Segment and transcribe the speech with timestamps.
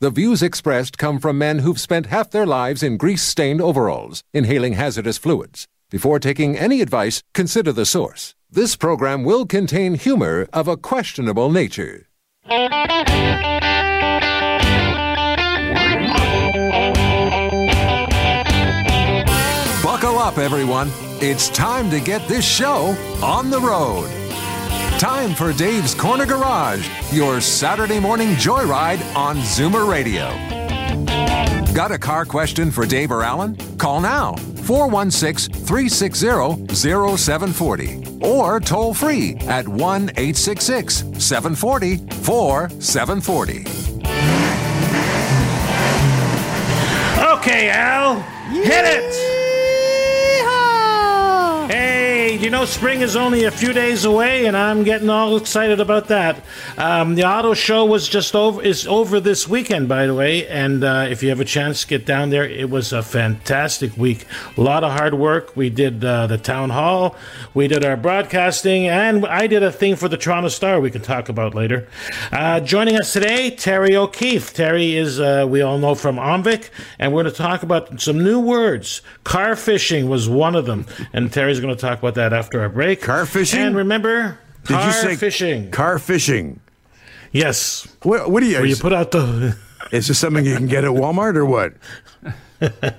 [0.00, 4.24] the views expressed come from men who've spent half their lives in grease stained overalls,
[4.32, 5.66] inhaling hazardous fluids.
[5.90, 8.34] Before taking any advice, consider the source.
[8.50, 12.06] This program will contain humor of a questionable nature.
[19.82, 20.90] Buckle up, everyone.
[21.20, 24.19] It's time to get this show on the road.
[25.00, 30.28] Time for Dave's Corner Garage, your Saturday morning joyride on Zoomer Radio.
[31.72, 33.56] Got a car question for Dave or Alan?
[33.78, 43.60] Call now 416 360 0740 or toll free at 1 866 740 4740.
[47.38, 48.20] Okay, Al,
[48.50, 49.39] hit it!
[52.40, 56.08] You know spring is only a few days away, and I'm getting all excited about
[56.08, 56.42] that.
[56.78, 60.82] Um, the auto show was just over is over this weekend, by the way, and
[60.82, 62.44] uh, if you have a chance, get down there.
[62.44, 64.24] It was a fantastic week.
[64.56, 65.54] A lot of hard work.
[65.54, 67.14] We did uh, the town hall,
[67.52, 70.80] we did our broadcasting, and I did a thing for the Toronto Star.
[70.80, 71.88] We can talk about later.
[72.32, 74.54] Uh, joining us today, Terry O'Keefe.
[74.54, 78.24] Terry is uh, we all know from Omvic, and we're going to talk about some
[78.24, 79.02] new words.
[79.24, 82.68] Car fishing was one of them, and Terry's going to talk about that after our
[82.68, 83.00] break.
[83.02, 83.60] Car fishing?
[83.60, 85.70] And remember, Did car you say fishing?
[85.70, 86.60] Car fishing.
[87.32, 87.86] yes.
[88.02, 88.56] What, what do you?
[88.56, 89.56] Where you put out the.
[89.92, 91.74] is this something you can get at Walmart or what?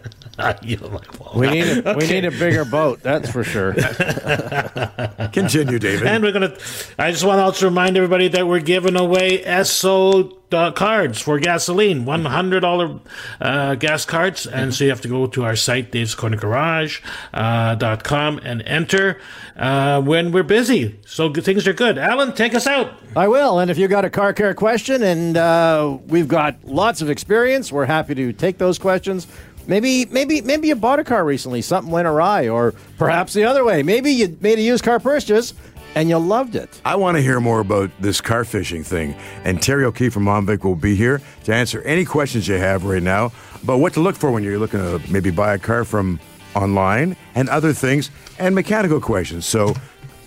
[0.63, 3.73] you know, like, well, We need a, we need a bigger boat, that's for sure.
[5.33, 6.07] Continue, David.
[6.07, 6.55] And we're gonna.
[6.97, 11.39] I just want to also remind everybody that we're giving away Esso uh, cards for
[11.39, 12.99] gasoline, one hundred dollar
[13.39, 17.01] uh, gas cards, and so you have to go to our site, Dave's Corner Garage
[17.33, 19.19] uh, dot com, and enter
[19.55, 20.99] uh, when we're busy.
[21.05, 21.97] So good, things are good.
[21.97, 22.93] Alan, take us out.
[23.15, 23.59] I will.
[23.59, 27.71] And if you got a car care question, and uh, we've got lots of experience,
[27.71, 29.27] we're happy to take those questions.
[29.67, 33.63] Maybe, maybe, maybe you bought a car recently, something went awry, or perhaps the other
[33.63, 33.83] way.
[33.83, 35.53] Maybe you made a used car purchase
[35.95, 36.81] and you loved it.
[36.85, 39.13] I want to hear more about this car fishing thing.
[39.43, 43.03] And Terry O'Keefe from Omvic will be here to answer any questions you have right
[43.03, 43.31] now
[43.63, 46.19] about what to look for when you're looking to maybe buy a car from
[46.55, 49.45] online and other things and mechanical questions.
[49.45, 49.73] So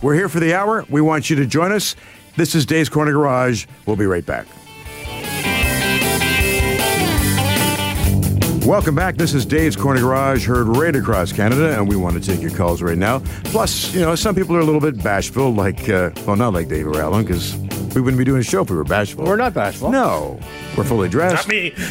[0.02, 0.84] we're here for the hour.
[0.88, 1.96] We want you to join us.
[2.36, 3.66] This is Dave's Corner Garage.
[3.86, 4.46] We'll be right back.
[8.64, 9.16] Welcome back.
[9.16, 12.50] This is Dave's Corner Garage, heard right across Canada, and we want to take your
[12.50, 13.18] calls right now.
[13.44, 16.68] Plus, you know, some people are a little bit bashful, like, uh, well, not like
[16.68, 17.54] Dave or Alan, because
[17.94, 19.26] we wouldn't be doing a show if we were bashful.
[19.26, 19.90] We're not bashful.
[19.90, 20.40] No,
[20.78, 21.46] we're fully dressed.
[21.46, 21.74] Not me.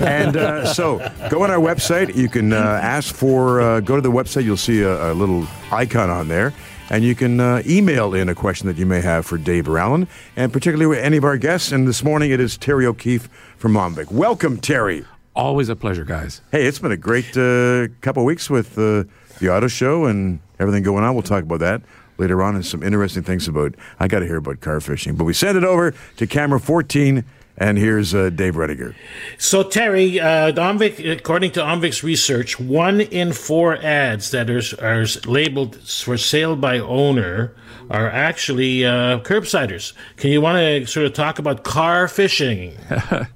[0.00, 2.14] And uh, so go on our website.
[2.14, 4.44] You can uh, ask for, uh, go to the website.
[4.44, 6.52] You'll see a, a little icon on there.
[6.88, 9.76] And you can uh, email in a question that you may have for Dave or
[9.76, 10.06] Alan,
[10.36, 11.72] and particularly with any of our guests.
[11.72, 14.12] And this morning it is Terry O'Keefe from Omvic.
[14.12, 15.04] Welcome, Terry.
[15.34, 16.40] Always a pleasure, guys.
[16.50, 19.04] Hey, it's been a great uh, couple weeks with uh,
[19.38, 21.14] the auto show and everything going on.
[21.14, 21.82] We'll talk about that
[22.18, 23.74] later on and some interesting things about.
[24.00, 27.24] I got to hear about car fishing, but we send it over to camera 14,
[27.56, 28.94] and here's uh, Dave Rediger.
[29.38, 35.06] So Terry, uh, Omvic, according to Omvic's research, one in four ads that are, are
[35.30, 37.54] labeled for sale by owner
[37.90, 39.92] are actually uh, curbsiders.
[40.16, 42.76] Can you want to sort of talk about car fishing?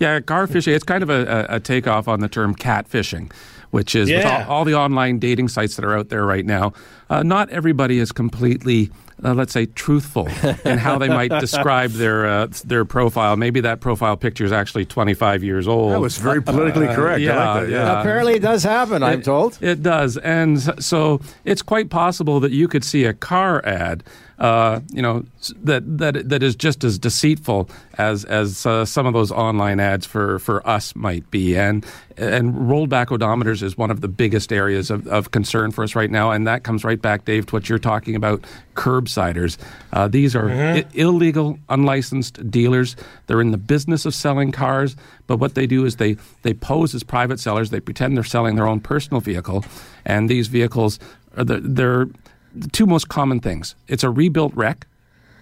[0.00, 3.30] Yeah, car fishing, it's kind of a, a, a takeoff on the term cat fishing,
[3.70, 4.46] which is with Yeah.
[4.48, 6.72] all, all the online dating sites that are out there right now.
[7.10, 8.90] Uh, not everybody is completely,
[9.22, 10.26] uh, let's say, truthful
[10.64, 13.36] in how they might describe their uh, their profile.
[13.36, 15.92] Maybe that profile picture is actually 25 years old.
[15.92, 17.20] That was very politically correct.
[17.20, 17.70] I yeah, like that.
[17.70, 18.00] yeah.
[18.00, 19.58] Apparently, it does happen, I'm told.
[19.60, 20.16] It does.
[20.16, 24.02] And so it's quite possible that you could see a car ad,
[24.40, 25.22] uh, you know,
[25.62, 30.06] that, that, that is just as deceitful as, as uh, some of those online ads
[30.06, 31.56] for, for us might be.
[31.56, 31.84] And,
[32.16, 36.10] and rollback odometers is one of the biggest areas of, of concern for us right
[36.10, 36.30] now.
[36.30, 38.42] And that comes right back, Dave, to what you're talking about
[38.74, 39.58] curbsiders.
[39.92, 42.96] Uh, these are I- illegal, unlicensed dealers.
[43.26, 44.96] They're in the business of selling cars,
[45.26, 47.68] but what they do is they, they pose as private sellers.
[47.68, 49.66] They pretend they're selling their own personal vehicle,
[50.06, 50.98] and these vehicles
[51.36, 52.08] are the, they're
[52.54, 53.74] the two most common things.
[53.88, 54.86] It's a rebuilt wreck,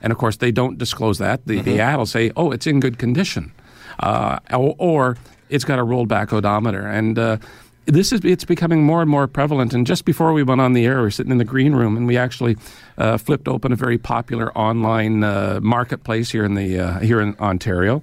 [0.03, 1.47] and of course they don't disclose that.
[1.47, 3.53] The, the ad will say, "Oh, it's in good condition,"
[4.01, 5.17] uh, or, or
[5.49, 7.39] it's got a rolled back odometer, and uh,
[7.87, 9.73] this is it's becoming more and more prevalent.
[9.75, 11.97] And just before we went on the air, we were sitting in the green room,
[11.97, 12.57] and we actually
[12.99, 17.35] uh, flipped open a very popular online uh, marketplace here in the uh, here in
[17.41, 18.03] Ontario.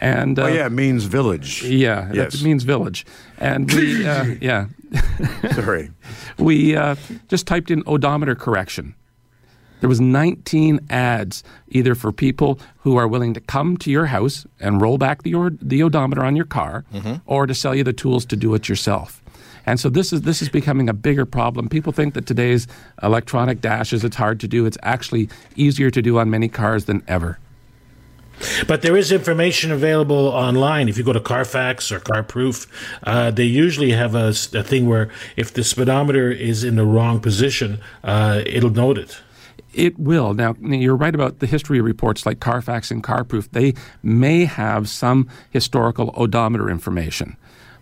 [0.00, 1.62] And uh, Oh yeah, it means village.
[1.62, 2.32] yeah, Yes.
[2.32, 3.06] that means village.
[3.38, 4.66] And we uh, yeah
[5.54, 5.90] Sorry.
[6.38, 6.96] we uh,
[7.28, 8.94] just typed in odometer correction.
[9.80, 14.46] There was 19 ads either for people who are willing to come to your house
[14.58, 16.84] and roll back the, or- the odometer on your car,
[17.26, 19.22] or to sell you the tools to do it yourself.
[19.66, 21.68] And so this is this is becoming a bigger problem.
[21.68, 22.66] People think that today's
[23.02, 24.64] electronic dashes it's hard to do.
[24.64, 27.38] It's actually easier to do on many cars than ever.
[28.66, 30.88] But there is information available online.
[30.88, 32.66] If you go to Carfax or CarProof,
[33.02, 37.80] uh, they usually have a thing where if the speedometer is in the wrong position,
[38.04, 39.20] uh, it'll note it.
[39.72, 40.32] It will.
[40.32, 43.50] Now, you're right about the history reports like Carfax and CarProof.
[43.50, 47.36] They may have some historical odometer information,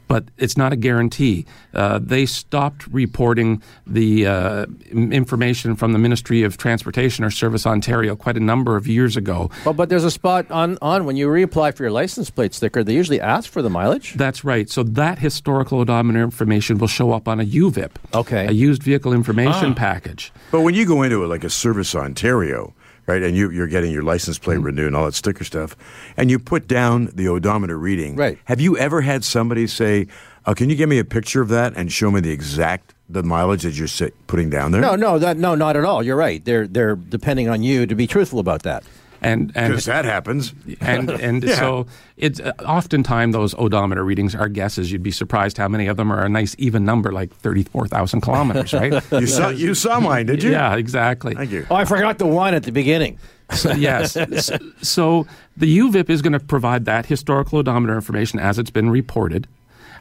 [0.08, 1.46] but it's not a guarantee.
[1.72, 8.16] Uh, they stopped reporting the uh, information from the Ministry of Transportation or Service Ontario
[8.16, 9.50] quite a number of years ago.
[9.64, 12.84] Well, but there's a spot on, on when you reapply for your license plate sticker,
[12.84, 14.14] they usually ask for the mileage.
[14.14, 14.68] That's right.
[14.68, 18.46] So that historical odometer information will show up on a UVIP, Okay.
[18.46, 20.32] a used vehicle information package.
[20.50, 22.74] But when you go into it like a Service Ontario,
[23.06, 24.64] right, and you, you're getting your license plate Mm-hmm.
[24.66, 25.76] renewed and all that sticker stuff,
[26.16, 28.38] and you put down the odometer reading, Right.
[28.44, 30.06] Have you ever had somebody say,
[30.46, 33.22] oh, "Can you give me a picture of that and show me the exact the
[33.22, 36.02] mileage that you're putting down there?" No, no, that no, not at all.
[36.02, 36.44] You're right.
[36.44, 38.84] They're they're depending on you to be truthful about that.
[39.24, 40.52] And, and because that happens.
[40.80, 41.54] and and Yeah.
[41.56, 41.86] so
[42.16, 44.92] it's uh, oftentimes those odometer readings are guesses.
[44.92, 48.20] You'd be surprised how many of them are a nice even number, like thirty-four thousand
[48.20, 49.02] kilometers, right?
[49.12, 50.50] You saw you saw mine, did you?
[50.50, 51.34] yeah, exactly.
[51.34, 51.66] Thank you.
[51.70, 53.18] Oh, I forgot the one at the beginning.
[53.52, 54.12] So, yes.
[54.44, 58.90] so, so the UVIP is going to provide that historical odometer information as it's been
[58.90, 59.46] reported.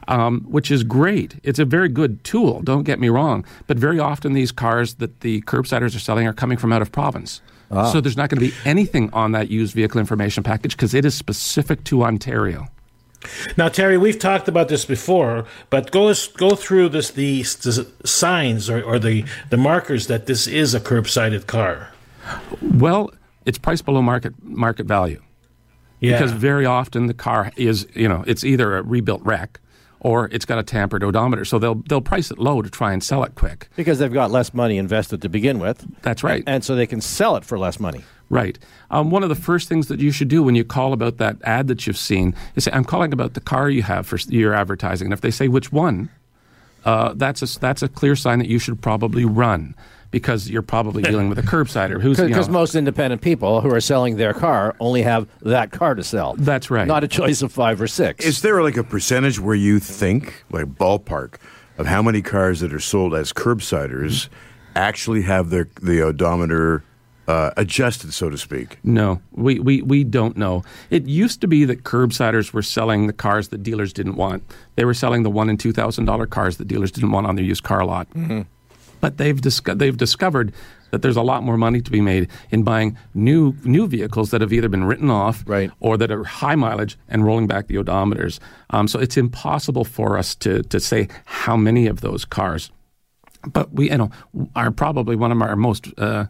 [0.06, 1.36] Um, which is great.
[1.42, 3.42] It's a very good tool, don't get me wrong.
[3.66, 6.92] But very often, these cars that the curbsiders are selling are coming from out of
[6.92, 7.40] province.
[7.70, 7.90] Ah.
[7.90, 11.04] So there's not going to be anything on that used vehicle information package because it
[11.04, 12.68] is specific to Ontario.
[13.56, 18.68] Now, Terry, we've talked about this before, but go go through this the s- signs
[18.68, 21.88] or, or the the markers that this is a curbsided car.
[22.60, 23.10] Well,
[23.46, 25.22] it's priced below market market value
[26.00, 26.12] Yeah.
[26.18, 29.58] because very often the car is you know it's either a rebuilt wreck
[30.04, 33.02] or it's got a tampered odometer, so they'll they'll price it low to try and
[33.02, 33.68] sell it quick.
[33.74, 35.84] Because they've got less money invested to begin with.
[36.02, 36.44] That's right.
[36.46, 38.04] And so they can sell it for less money.
[38.28, 38.58] Right.
[38.90, 41.36] Um, one of the first things that you should do when you call about that
[41.42, 44.54] ad that you've seen is say, "I'm calling about the car you have for your
[44.54, 46.10] advertising." And if they say which one,
[46.84, 49.74] uh, that's a that's a clear sign that you should probably run
[50.14, 53.70] because you're probably dealing with a curbsider who's you Because know, most independent people who
[53.74, 56.34] are selling their car only have that car to sell.
[56.38, 56.86] That's right.
[56.86, 58.24] Not a choice of five or six.
[58.24, 61.34] Is there like a percentage where you think, like ballpark,
[61.78, 64.28] of how many cars that are sold as curbsiders
[64.76, 66.84] actually have their the odometer
[67.26, 68.78] uh, adjusted, so to speak?
[68.84, 70.62] No, we, we, we don't know.
[70.90, 74.44] It used to be that curbsiders were selling the cars that dealers didn't want.
[74.76, 77.34] They were selling the one and two thousand dollar cars that dealers didn't want on
[77.34, 78.06] their used car lot.
[79.04, 80.52] But they've disco- they've discovered
[80.90, 84.40] that there's a lot more money to be made in buying new new vehicles that
[84.40, 85.70] have either been written off Right.
[85.80, 88.38] or that are high mileage and rolling back the odometers.
[88.70, 92.70] Um, so it's impossible for us to to say how many of those cars
[93.52, 94.10] but we you know
[94.56, 96.24] are probably one of our most uh,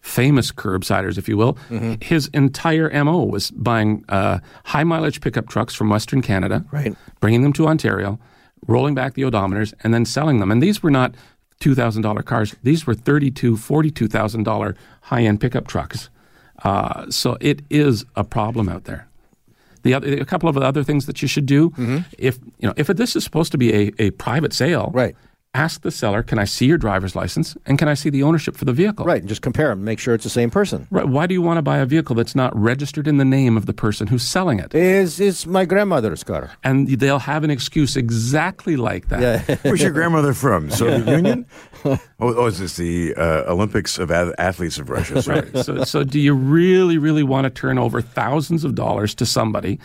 [0.00, 1.56] famous curbsiders, if you will.
[2.02, 6.94] His entire mo was buying uh, high mileage pickup trucks from Western Canada, Right.
[7.20, 8.18] bringing them to Ontario,
[8.66, 10.50] rolling back the odometers, and then selling them.
[10.52, 11.14] And these were not
[11.60, 15.66] two thousand dollar cars; these were thirty two, forty two thousand dollar high end pickup
[15.66, 16.10] trucks.
[16.64, 19.06] Uh, so it is a problem out there.
[19.82, 21.72] The other, a couple of other things that you should do,
[22.18, 25.16] if you know, if this is supposed to be a, a private sale, Right.
[25.54, 28.56] Ask the seller, "Can I see your driver's license and can I see the ownership
[28.56, 29.20] for the vehicle?" right.
[29.20, 30.86] And just compare them, make sure it's the same person.
[30.90, 31.08] Right.
[31.08, 33.64] Why do you want to buy a vehicle that's not registered in the name of
[33.66, 34.74] the person who's selling it?
[34.74, 36.50] Is is my grandmother's car?
[36.62, 39.20] And they'll have an excuse exactly like that.
[39.48, 39.56] Yeah.
[39.62, 40.70] Where's your grandmother from?
[40.70, 41.46] Soviet Union?
[42.20, 45.22] Oh, oh, is this the uh, Olympics of Ath- Athletes of Russia?
[45.28, 45.48] Sorry.
[45.62, 49.78] so, so do you really, really want to turn over thousands of dollars to somebody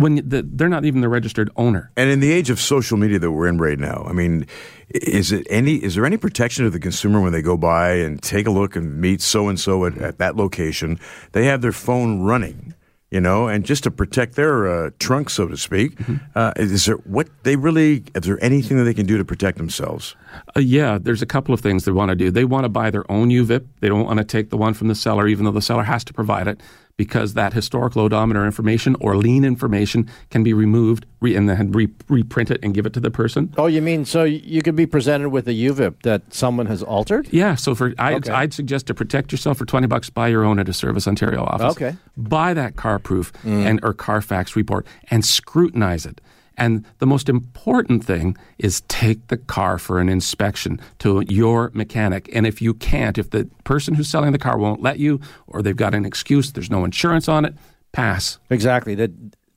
[0.00, 1.92] when the, they're not even the registered owner?
[1.94, 4.46] And in the age of social media that we're in right now, I mean,
[4.88, 5.74] is it any?
[5.76, 8.76] Is there any protection of the consumer when they go by and take a look
[8.76, 10.98] and meet so and so at at that location?
[11.32, 12.74] They have their phone running,
[13.10, 15.98] you know, and just to protect their uh, trunk, so to speak.
[16.34, 18.04] Uh, is there what they really?
[18.14, 20.16] Is there anything that they can do to protect themselves?
[20.56, 22.30] Uh, yeah, there's a couple of things they want to do.
[22.30, 23.66] They want to buy their own UVIP.
[23.80, 26.04] They don't want to take the one from the seller, even though the seller has
[26.04, 26.62] to provide it,
[27.00, 31.88] because that historical odometer information or lien information can be removed re- and then re-
[32.08, 33.50] reprint it and give it to the person.
[33.56, 37.26] Oh, you mean so you could be presented with a UVIP that someone has altered?
[37.32, 38.32] Yeah, so for I'd, Okay.
[38.32, 41.42] I'd suggest to protect yourself for twenty bucks, buy your own at a Service Ontario
[41.42, 41.72] office.
[41.72, 41.96] Okay.
[42.18, 43.64] buy that car proof mm.
[43.64, 46.20] and or Carfax report and scrutinize it.
[46.60, 52.28] And the most important thing is take the car for an inspection to your mechanic.
[52.34, 55.62] And if you can't, if the person who's selling the car won't let you, or
[55.62, 57.54] they've got an excuse, there's no insurance on it,
[57.92, 58.38] pass.
[58.50, 58.94] Exactly.
[58.94, 59.10] That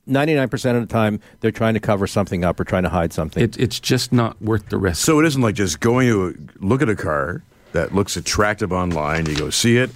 [0.08, 3.44] 99% of the time they're trying to cover something up or trying to hide something.
[3.44, 5.04] It, it's just not worth the risk.
[5.04, 7.44] So it isn't like just going to look at a car
[7.74, 9.26] that looks attractive online.
[9.26, 9.92] You go see it.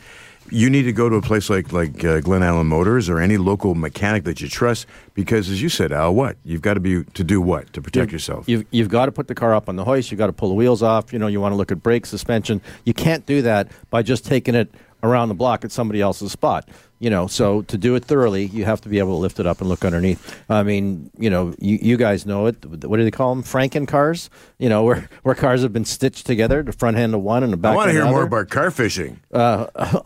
[0.50, 3.38] You need to go to a place like like uh, Glen Allen Motors or any
[3.38, 7.04] local mechanic that you trust because, as you said, Al, what you've got to be
[7.04, 8.48] to do what to protect yourself.
[8.48, 10.12] You've, you've got to put the car up on the hoist.
[10.12, 11.12] You've got to pull the wheels off.
[11.12, 12.62] You know, you want to look at brake suspension.
[12.86, 14.74] You can't do that by just taking it
[15.08, 16.68] around the block at somebody else's spot.
[17.00, 19.46] You know, so to do it thoroughly, you have to be able to lift it
[19.46, 20.36] up and look underneath.
[20.50, 22.66] I mean, you know, you, you guys know it.
[22.66, 23.44] What do they call them?
[23.44, 24.32] Franken cars.
[24.58, 27.54] You know, where where cars have been stitched together, the front end of one and
[27.54, 27.74] the back.
[27.74, 29.20] I want to hear the more about car fishing.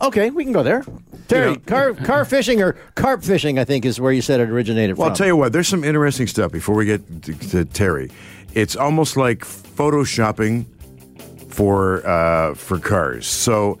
[0.02, 0.84] Okay, we can go there.
[1.28, 4.50] Terry, know- car car fishing or carp fishing, I think, is where you said it
[4.50, 5.12] originated Well, from.
[5.12, 5.52] I'll tell you what.
[5.54, 8.10] There's some interesting stuff before we get to, to Terry.
[8.52, 10.66] It's almost like photoshopping
[11.48, 13.26] for uh, for cars.
[13.26, 13.78] So,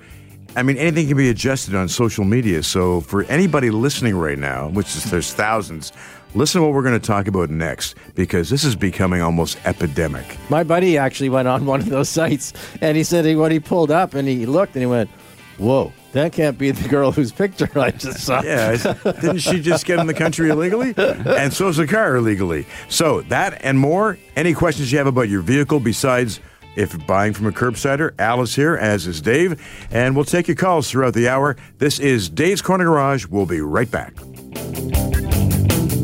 [0.54, 2.62] I mean, anything can be adjusted on social media.
[2.62, 5.92] So, for anybody listening right now, which is there's thousands,
[6.34, 10.36] listen to what we're going to talk about next because this is becoming almost epidemic.
[10.50, 13.60] My buddy actually went on one of those sites, and he said he, when he
[13.60, 15.08] pulled up and he looked and he went,
[15.56, 19.86] "Whoa, that can't be the girl whose picture I just saw." Yeah, didn't she just
[19.86, 20.94] get in the country illegally?
[20.96, 22.66] And so's the car illegally.
[22.90, 24.18] So that and more.
[24.36, 26.40] Any questions you have about your vehicle besides
[26.76, 29.60] if buying from a curbsider, Alice here, as is Dave,
[29.90, 31.56] and we'll take your calls throughout the hour.
[31.78, 33.26] This is Dave's Corner Garage.
[33.26, 34.14] We'll be right back.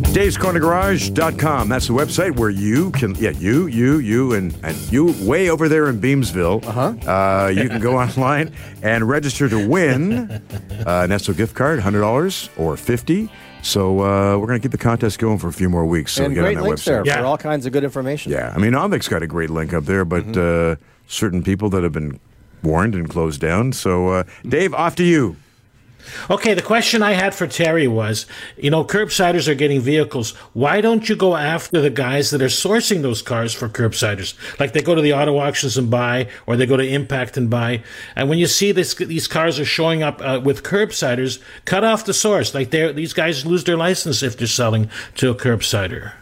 [0.08, 1.68] Dave'sCornerGarage.com.
[1.68, 5.68] That's the website where you can, yeah, you, you, you, and, and you way over
[5.68, 6.64] there in Beamsville.
[6.66, 7.10] Uh-huh.
[7.10, 10.40] Uh, you can go online and register to win uh,
[11.04, 13.30] an Esso gift card, $100 or 50
[13.62, 16.12] So uh, we're going to keep the contest going for a few more weeks.
[16.12, 16.84] So and get great on that links website.
[16.86, 17.18] there Yeah.
[17.20, 18.32] for all kinds of good information.
[18.32, 21.82] Yeah, I mean, Omvic's got a great link up there, but uh, certain people that
[21.82, 22.18] have been
[22.62, 23.72] warned and closed down.
[23.72, 25.36] So, uh, Dave, off to you.
[26.30, 30.32] Okay, the question I had for Terry was, you know, curbsiders are getting vehicles.
[30.52, 34.34] Why don't you go after the guys that are sourcing those cars for curbsiders?
[34.60, 37.50] Like they go to the auto auctions and buy, or they go to Impact and
[37.50, 37.82] buy.
[38.16, 42.04] And when you see this, these cars are showing up uh, with curbsiders, cut off
[42.04, 42.54] the source.
[42.54, 46.12] Like these guys lose their license if they're selling to a curbsider.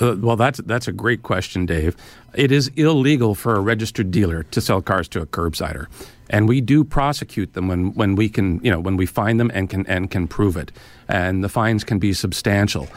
[0.00, 1.96] Uh, well, that's that's a great question, Dave.
[2.34, 5.86] It is illegal for a registered dealer to sell cars to a curbsider,
[6.30, 9.50] and we do prosecute them when, when we can, you know, when we find them
[9.52, 10.72] and can and can prove it,
[11.08, 12.88] and the fines can be substantial.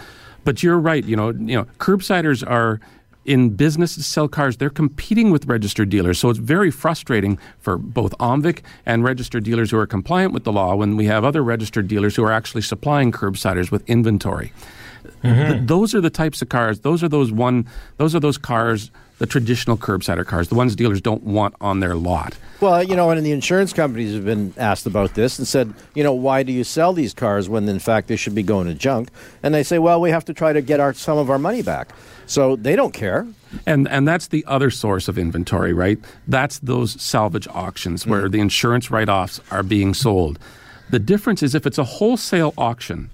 [0.46, 2.80] But you're right, you know, you know, curbsiders are
[3.26, 4.58] in business to sell cars.
[4.58, 9.72] They're competing with registered dealers, so it's very frustrating for both OMVIC and registered dealers
[9.72, 12.62] who are compliant with the law when we have other registered dealers who are actually
[12.62, 14.54] supplying curbsiders with inventory.
[15.24, 15.52] Mm-hmm.
[15.52, 16.80] Th- those are the types of cars.
[16.82, 17.68] Those are those one.
[17.98, 18.92] Those are those cars.
[19.18, 22.38] The traditional curbsider cars, the ones dealers don't want on their lot.
[22.60, 26.04] Well, you know, and the insurance companies have been asked about this and said, you
[26.04, 28.74] know, why do you sell these cars when in fact they should be going to
[28.74, 29.10] junk?
[29.42, 31.62] And they say, well, we have to try to get our some of our money
[31.62, 31.90] back.
[32.26, 33.26] So they don't care.
[33.66, 35.98] And and that's the other source of inventory, right?
[36.28, 38.32] That's those salvage auctions where mm-hmm.
[38.32, 40.40] the insurance write-offs are being sold.
[40.90, 43.10] The difference is if it's a wholesale auction,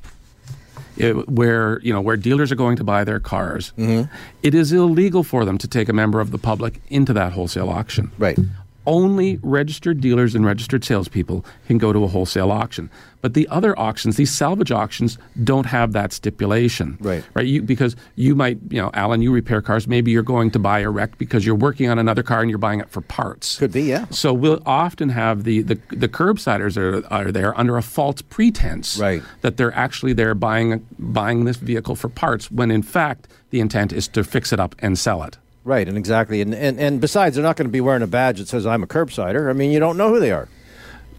[1.02, 4.14] it, where you know where dealers are going to buy their cars, mm-hmm.
[4.44, 7.70] it is illegal for them to take a member of the public into that wholesale
[7.70, 8.12] auction.
[8.18, 8.38] Right.
[8.86, 12.90] Only registered dealers and registered salespeople can go to a wholesale auction.
[13.22, 16.98] But the other auctions, these salvage auctions, don't have that stipulation.
[17.00, 17.24] Right.
[17.36, 17.46] Right.
[17.46, 19.88] You, because you might, you know, Alan, you repair cars.
[19.88, 22.58] Maybe you're going to buy a wreck because you're working on another car and you're
[22.58, 23.60] buying it for parts.
[23.60, 24.06] Could be, yeah.
[24.10, 28.98] So we'll often have the, the, the curbsiders are, are there under a false pretense
[28.98, 29.22] Right.
[29.42, 33.94] that they're actually there buying buying this vehicle for parts when in fact the intent
[33.94, 35.38] is to fix it up and sell it.
[35.64, 36.42] Right, and exactly.
[36.42, 38.84] And, and, and besides, they're not going to be wearing a badge that says I'm
[38.84, 39.50] a curbsider.
[39.50, 40.48] I mean, you don't know who they are.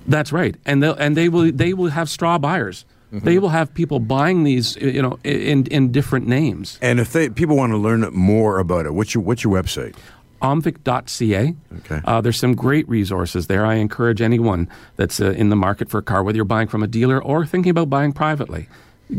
[0.07, 2.85] That's right, and they'll, and they will they will have straw buyers.
[3.13, 3.25] Mm-hmm.
[3.25, 6.77] They will have people buying these, you know, in in different names.
[6.83, 9.95] And if they people want to learn more about it, what's your what's your website?
[10.43, 11.55] omvic.ca.
[11.79, 12.01] Okay.
[12.05, 13.65] Uh, there's some great resources there.
[13.65, 16.83] I encourage anyone that's uh, in the market for a car, whether you're buying from
[16.83, 18.69] a dealer or thinking about buying privately,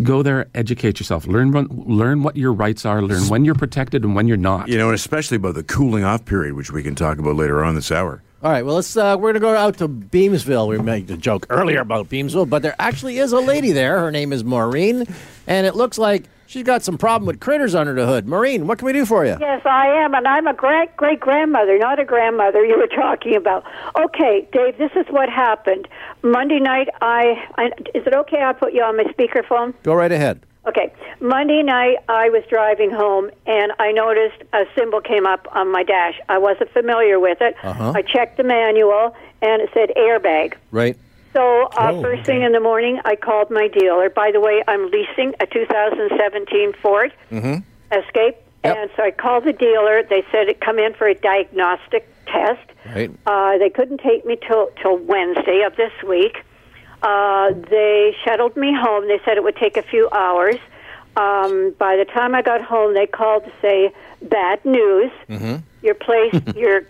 [0.02, 4.04] go there, educate yourself, learn what, learn what your rights are, learn when you're protected
[4.04, 4.68] and when you're not.
[4.68, 7.64] You know, and especially about the cooling off period, which we can talk about later
[7.64, 8.22] on this hour.
[8.42, 8.98] All right, well, let's.
[8.98, 10.68] Uh, we're going to go out to Beamsville.
[10.68, 14.00] We made a joke earlier about Beamsville, but there actually is a lady there.
[14.00, 15.06] Her name is Maureen,
[15.48, 18.28] and it looks like she's got some problem with critters under the hood.
[18.28, 19.36] Maureen, what can we do for you?
[19.40, 23.36] Yes, I am, and I'm a great great grandmother, not a grandmother you were talking
[23.36, 23.66] about.
[23.98, 25.88] Okay, Dave, this is what happened.
[26.22, 29.74] Monday night, I, I is it okay I put you on my speakerphone?
[29.84, 30.46] Go right ahead.
[30.66, 35.70] Okay, Monday night I was driving home and I noticed a symbol came up on
[35.70, 36.22] my dash.
[36.30, 37.56] I wasn't familiar with it.
[37.64, 37.92] Uh-huh.
[37.94, 40.54] I checked the manual and it said airbag.
[40.72, 40.98] Right.
[41.34, 44.10] So uh, Oh, first thing in the morning, I called my dealer.
[44.10, 48.78] By the way, I'm leasing a 2017 Ford Escape, Yep.
[48.78, 50.04] and so I called the dealer.
[50.04, 52.62] They said it come in for a diagnostic test.
[52.96, 53.12] Right.
[53.26, 56.38] Uh, they couldn't take me till till Wednesday of this week.
[57.02, 59.08] Uh, they shuttled me home.
[59.08, 60.56] They said it would take a few hours.
[61.18, 65.12] Um, by the time I got home, they called to say bad news.
[65.82, 66.84] Your place, your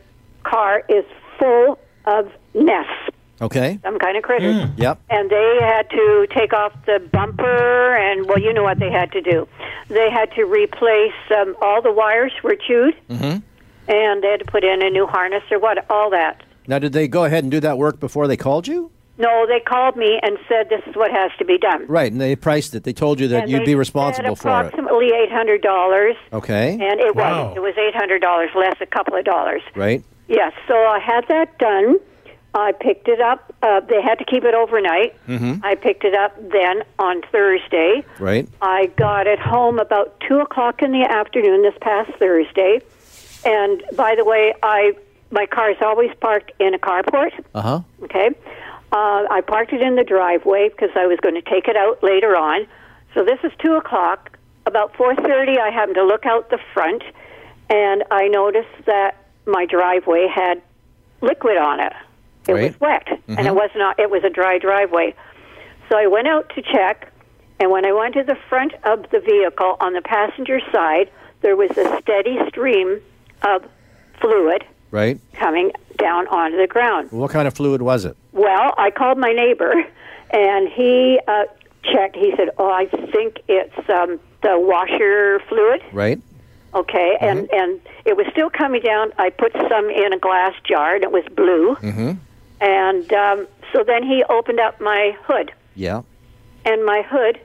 [0.43, 1.03] car is
[1.39, 3.09] full of nests,
[3.41, 3.79] Okay.
[3.83, 4.99] some kind of critters Yep.
[5.09, 9.11] and they had to take off the bumper and well you know what they had
[9.13, 9.47] to do
[9.89, 13.39] they had to replace um, all the wires were chewed mm-hmm.
[13.91, 16.93] and they had to put in a new harness or what all that Now, did
[16.93, 18.91] they go ahead and do that work before they called you?
[19.17, 22.21] no they called me and said this is what has to be done Right, and
[22.21, 22.83] they priced it.
[22.83, 24.67] They told you that and you'd be responsible for it.
[24.67, 26.73] approximately eight hundred dollars Okay.
[26.73, 27.47] and it Wow.
[27.49, 30.03] was it was eight hundred dollars less a couple of dollars Right.
[30.27, 31.97] Yes, so I had that done.
[32.55, 33.53] I picked it up.
[33.63, 35.15] Uh, they had to keep it overnight.
[35.27, 35.65] Mm-hmm.
[35.65, 38.05] I picked it up then on Thursday.
[38.19, 38.47] Right.
[38.61, 42.81] I got it home about two o'clock in the afternoon this past Thursday.
[43.45, 44.93] And by the way, I
[45.31, 47.31] my car is always parked in a carport.
[47.55, 47.79] Uh huh.
[48.03, 48.29] Okay,
[48.91, 52.03] uh, I parked it in the driveway because I was going to take it out
[52.03, 52.67] later on.
[53.13, 54.37] So this is two o'clock.
[54.65, 57.03] About four thirty, I happened to look out the front,
[57.69, 60.61] and I noticed that my driveway had
[61.21, 61.93] liquid on it.
[62.47, 62.63] It Right.
[62.71, 63.99] was wet, and it was not.
[63.99, 65.13] It was a dry driveway.
[65.89, 67.09] So I went out to check,
[67.59, 71.09] and when I went to the front of the vehicle on the passenger side,
[71.41, 72.99] there was a steady stream
[73.43, 73.63] of
[74.19, 75.19] fluid Right.
[75.33, 77.11] coming down onto the ground.
[77.11, 78.15] What kind of fluid was it?
[78.31, 79.73] Well, I called my neighbor,
[80.31, 81.45] and he uh,
[81.83, 82.15] checked.
[82.15, 86.19] He said, "Oh, I think it's um, the washer fluid." Right.
[86.73, 89.13] Okay, and and it was still coming down.
[89.19, 91.75] I put some in a glass jar, and it was blue.
[91.75, 92.11] Mm-hmm.
[92.63, 96.01] And um, so then he opened up my hood, Yeah.
[96.65, 97.39] and my hood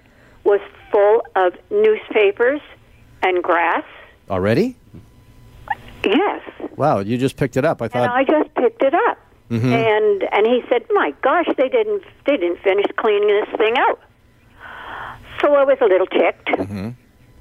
[0.44, 0.60] was
[0.92, 2.60] full of newspapers
[3.22, 3.84] and grass.
[4.30, 4.76] Already?
[6.04, 6.40] Yes.
[6.76, 7.00] Wow.
[7.00, 7.82] You just picked it up.
[7.82, 8.10] I and thought.
[8.10, 9.18] I just picked it up.
[9.50, 13.98] And and he said, "My gosh, they didn't they didn't finish cleaning this thing out."
[15.40, 16.50] So I was a little ticked.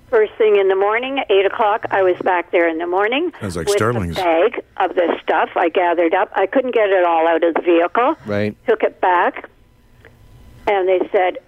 [0.09, 3.57] First thing in the morning, eight o'clock, I was back there in the morning Sounds
[3.57, 4.17] like with Sterling's.
[4.17, 5.49] a bag of this stuff.
[5.55, 6.31] I gathered up.
[6.33, 8.15] I couldn't get it all out of the vehicle.
[8.25, 8.55] Right.
[8.67, 9.49] Took it back,
[10.65, 11.39] and they said,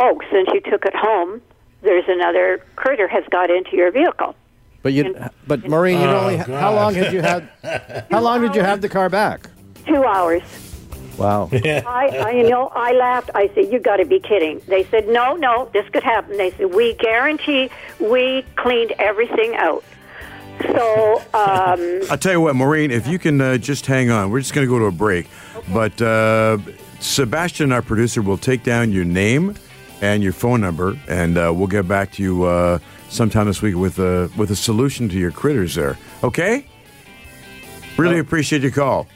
[0.00, 1.40] "Oh, since you took it home,
[1.82, 4.34] there's another critter has got into your vehicle."
[4.82, 5.14] But you.
[5.46, 6.36] But Maureen, you Oh, only.
[6.38, 7.48] How long had you had?
[8.10, 9.48] How long did you have the car back?
[9.86, 10.42] Two hours.
[11.18, 11.50] Wow.
[11.52, 13.30] I, I, you know, I laughed.
[13.34, 16.52] I said, "You got to be kidding!" They said, "No, no, this could happen." They
[16.52, 19.84] said, "We guarantee we cleaned everything out."
[20.62, 24.40] So, um, I'll tell you what, Maureen, if you can uh, just hang on, we're
[24.40, 25.28] just going to go to a break.
[25.72, 26.58] But uh,
[27.00, 29.56] Sebastian, our producer, will take down your name
[30.00, 32.78] and your phone number, and uh, we'll get back to you uh,
[33.08, 35.74] sometime this week with a with a solution to your critters.
[35.74, 36.64] There, okay?
[37.96, 39.08] Really appreciate your call.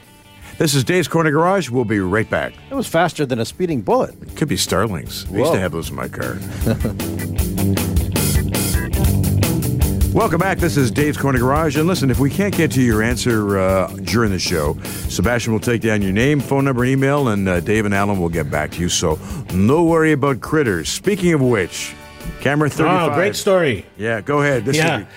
[0.63, 1.69] This is Dave's Corner Garage.
[1.69, 2.53] We'll be right back.
[2.71, 4.15] It was faster than a speeding bullet.
[4.37, 5.27] Could be Starlings.
[5.27, 6.37] We used to have those in my car.
[10.13, 10.59] Welcome back.
[10.59, 11.75] This is Dave's Corner Garage.
[11.75, 14.77] And listen, if we can't get to your answer uh, during the show,
[15.09, 18.17] Sebastian will take down your name, phone number, and email, and uh, Dave and Alan
[18.17, 18.87] will get back to you.
[18.87, 19.19] So
[19.53, 20.87] no worry about critters.
[20.87, 21.93] Speaking of which,
[22.39, 23.11] camera 35.
[23.11, 23.85] Oh, great story.
[23.97, 24.63] Yeah, go ahead.
[24.63, 25.07] This Yeah.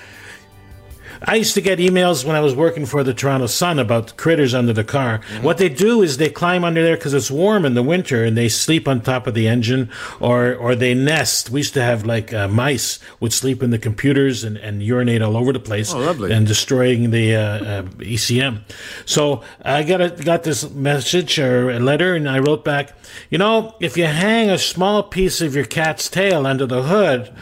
[1.23, 4.55] I used to get emails when I was working for the Toronto Sun about critters
[4.55, 5.21] under the car.
[5.43, 8.37] What they do is they climb under there because it's warm in the winter and
[8.37, 11.51] they sleep on top of the engine or, or they nest.
[11.51, 15.23] We used to have like uh, mice would sleep in the computers and, and urinate
[15.23, 18.61] all over the place Oh, and destroying the uh, uh, ECM.
[19.05, 22.93] So I got a, got this message or a letter and I wrote back,
[23.31, 27.33] you know, if you hang a small piece of your cat's tail under the hood,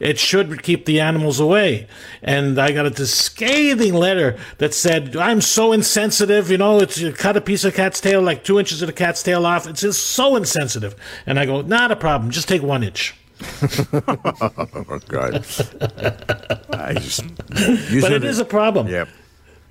[0.00, 1.86] it should keep the animals away.
[2.22, 2.90] And I got a
[3.24, 7.74] scathing letter that said, I'm so insensitive, you know, it's you cut a piece of
[7.74, 9.66] cat's tail, like two inches of the cat's tail off.
[9.66, 10.94] It's just so insensitive.
[11.26, 13.14] And I go, not a problem, just take one inch.
[14.86, 15.34] Oh God.
[16.72, 18.88] I just But it is a problem.
[18.88, 19.08] Yep.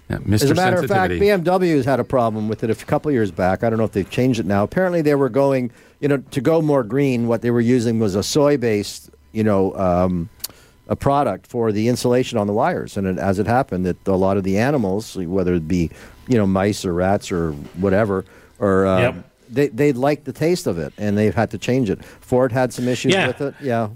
[0.10, 0.44] Yeah, Mr.
[0.44, 1.50] As a matter of fact, Sensitivity.
[1.50, 3.64] BMW's had a problem with it a couple years back.
[3.64, 4.64] I don't know if they've changed it now.
[4.64, 7.28] Apparently, they were going, you know, to go more green.
[7.28, 10.30] What they were using was a soy-based, you know, um,
[10.88, 12.98] a product for the insulation on the wires.
[12.98, 15.90] And it, as it happened, that a lot of the animals, whether it be,
[16.28, 18.26] you know, mice or rats or whatever,
[18.60, 19.30] or um, Yep.
[19.50, 22.04] they they liked the taste of it, and they've had to change it.
[22.04, 23.28] Ford had some issues Yeah.
[23.28, 23.56] with it.
[23.62, 23.90] Yeah,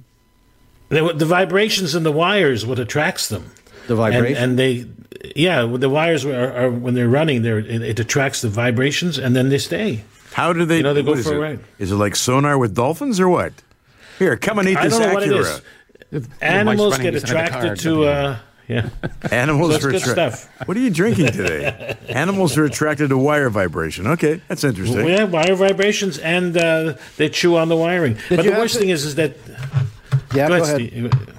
[0.89, 3.51] The, the vibrations in the wires what attracts them.
[3.87, 4.43] the And, vibration.
[4.43, 4.85] and they,
[5.35, 9.17] yeah, when the wires are, are when they're running, they're, it, it attracts the vibrations,
[9.17, 10.03] and then they stay.
[10.33, 10.77] How do they?
[10.77, 11.41] You know, they go what is for a it?
[11.41, 11.59] ride.
[11.79, 13.53] Is it like sonar with dolphins or what?
[14.19, 15.61] Here, come and eat I this don't know what it Acura.
[16.11, 16.27] Is.
[16.41, 18.89] Animals get beside the car, attracted to, uh, yeah.
[19.31, 20.67] Animals That's are good attra- stuff.
[20.67, 21.95] What are you drinking today?
[22.09, 24.07] Animals are attracted to wire vibration.
[24.07, 25.05] Okay, that's interesting.
[25.05, 28.17] We have wire vibrations, and uh, they chew on the wiring.
[28.29, 29.35] but the worst to- thing is, is that
[30.35, 31.33] yeah, Go go ahead, ahead.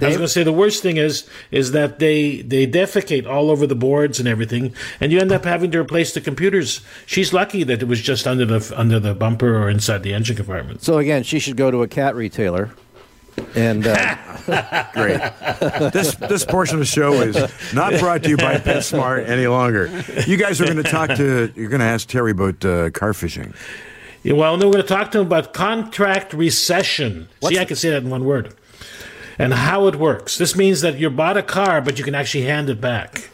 [0.00, 3.50] I was going to say the worst thing is is that they they defecate all
[3.50, 6.82] over the boards and everything, and you end up having to replace the computers.
[7.06, 10.36] She's lucky that it was just under the under the bumper or inside the engine
[10.36, 10.82] compartment.
[10.82, 12.70] So again, she should go to a cat retailer.
[13.54, 14.16] And uh,
[14.94, 15.20] Great.
[15.92, 17.36] this this portion of the show is
[17.74, 19.86] not brought to you by PetSmart any longer.
[20.26, 21.52] You guys are going to talk to.
[21.54, 23.52] You're going to ask Terry about uh, car fishing.
[24.22, 27.28] Yeah, well, then we're going to talk to him about contract rescission.
[27.44, 28.54] See, I can say that in one word.
[29.38, 30.36] And how it works.
[30.36, 33.30] This means that you bought a car, but you can actually hand it back.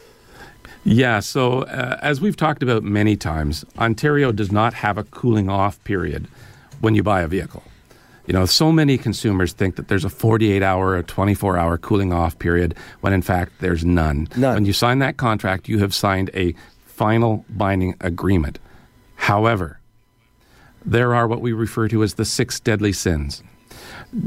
[0.84, 5.48] Yeah, so uh, as we've talked about many times, Ontario does not have a cooling
[5.48, 6.28] off period
[6.80, 7.62] when you buy a vehicle.
[8.26, 12.12] You know, so many consumers think that there's a 48 hour or 24 hour cooling
[12.12, 14.28] off period when in fact there's none.
[14.36, 14.54] None.
[14.54, 16.54] When you sign that contract, you have signed a
[16.86, 18.58] final binding agreement.
[19.16, 19.80] However,
[20.84, 23.42] there are what we refer to as the six deadly sins.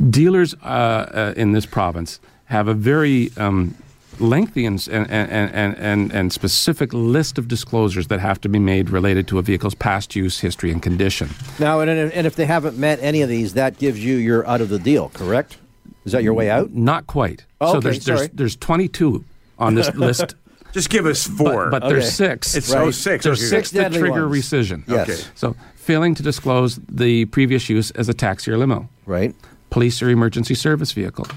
[0.10, 3.76] Dealers uh, uh, in this province have a very um,
[4.20, 8.90] lengthy and, and, and, and, and specific list of disclosures that have to be made
[8.90, 11.30] related to a vehicle's past use, history, and condition.
[11.60, 14.62] now, and, and if they haven't met any of these, that gives you you're out
[14.62, 15.10] of the deal.
[15.10, 15.58] Correct?
[16.06, 16.72] Is that your way out?
[16.74, 17.46] Not quite.
[17.60, 18.30] Oh, so okay, there's, there's, sorry.
[18.34, 19.26] there's 22
[19.60, 20.36] on this list,
[20.72, 21.70] Just give us four.
[21.70, 21.94] but, but Okay.
[21.94, 22.56] there's six.
[22.56, 22.94] It's- oh, Right?
[22.94, 23.48] six, There's okay.
[23.48, 24.46] six Six that trigger ones.
[24.46, 24.84] rescission.
[24.88, 25.10] Yes.
[25.10, 25.22] Okay.
[25.36, 28.90] So failing to disclose the previous use as a taxi or limo.
[29.06, 29.34] Right.
[29.70, 31.28] police or emergency service vehicle,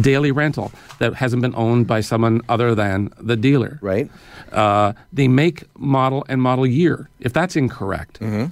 [0.00, 3.78] daily rental that hasn't been owned by someone other than the dealer.
[3.82, 4.10] Right.
[4.50, 7.08] Uh, the make, model, and model year.
[7.20, 8.46] If that's incorrect, Mm-hmm.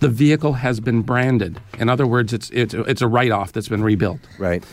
[0.00, 1.58] the vehicle has been branded.
[1.78, 4.64] In other words, it's it's it's a write off that's been rebuilt, Right.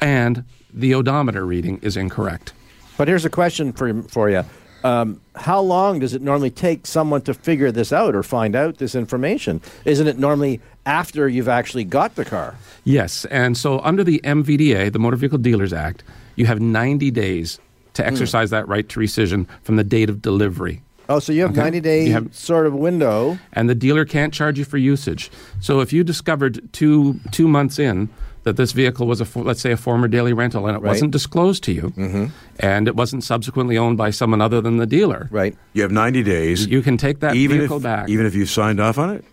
[0.00, 2.52] and the odometer reading is incorrect.
[2.96, 4.44] But here's a question for for you.
[4.84, 8.78] Um, how long does it normally take someone to figure this out or find out
[8.78, 9.60] this information?
[9.84, 12.56] Isn't it normally after you've actually got the car?
[12.84, 16.02] Yes, and so under the MVDA, the Motor Vehicle Dealers Act,
[16.36, 17.92] you have 90 days Hmm.
[17.94, 20.80] to exercise that right to rescission from the date of delivery.
[21.08, 21.60] Oh, so you have Okay.
[21.60, 23.36] 90 day have- sort of window.
[23.52, 25.28] and the dealer can't charge you for usage.
[25.60, 28.08] So if you discovered two two months in
[28.44, 30.88] that this vehicle was a fo- let's say a former daily rental and it Right.
[30.90, 32.26] wasn't disclosed to you, mm-hmm.
[32.58, 35.56] and it wasn't subsequently owned by someone other than the dealer, Right.
[35.74, 36.66] you have 90 days.
[36.66, 38.08] you can take that even vehicle if, back.
[38.08, 39.24] Even if you signed off on it?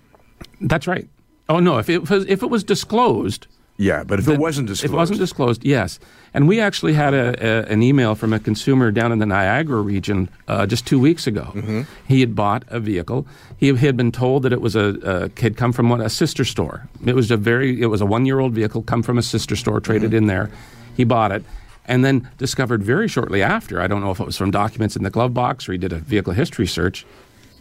[0.61, 1.07] That's right.
[1.49, 3.47] Oh no, if it was if it was disclosed.
[3.77, 4.85] Yeah, but if then- it wasn't disclosed.
[4.91, 5.99] If it wasn't disclosed, yes.
[6.33, 9.81] And we actually had a, a, an email from a consumer down in the Niagara
[9.81, 11.51] region uh, just two weeks ago.
[11.55, 11.81] Mm-hmm.
[12.07, 13.27] He had bought a vehicle.
[13.57, 16.43] He had been told that it was a, a had come from one, a sister
[16.43, 16.87] store.
[17.05, 19.55] It was a very it was a one year old vehicle come from a sister
[19.55, 20.17] store, traded Mm-hmm.
[20.17, 20.49] in there.
[20.95, 21.43] He bought it.
[21.85, 25.03] And then discovered very shortly after, I don't know if it was from documents in
[25.03, 27.05] the glove box or he did a vehicle history search,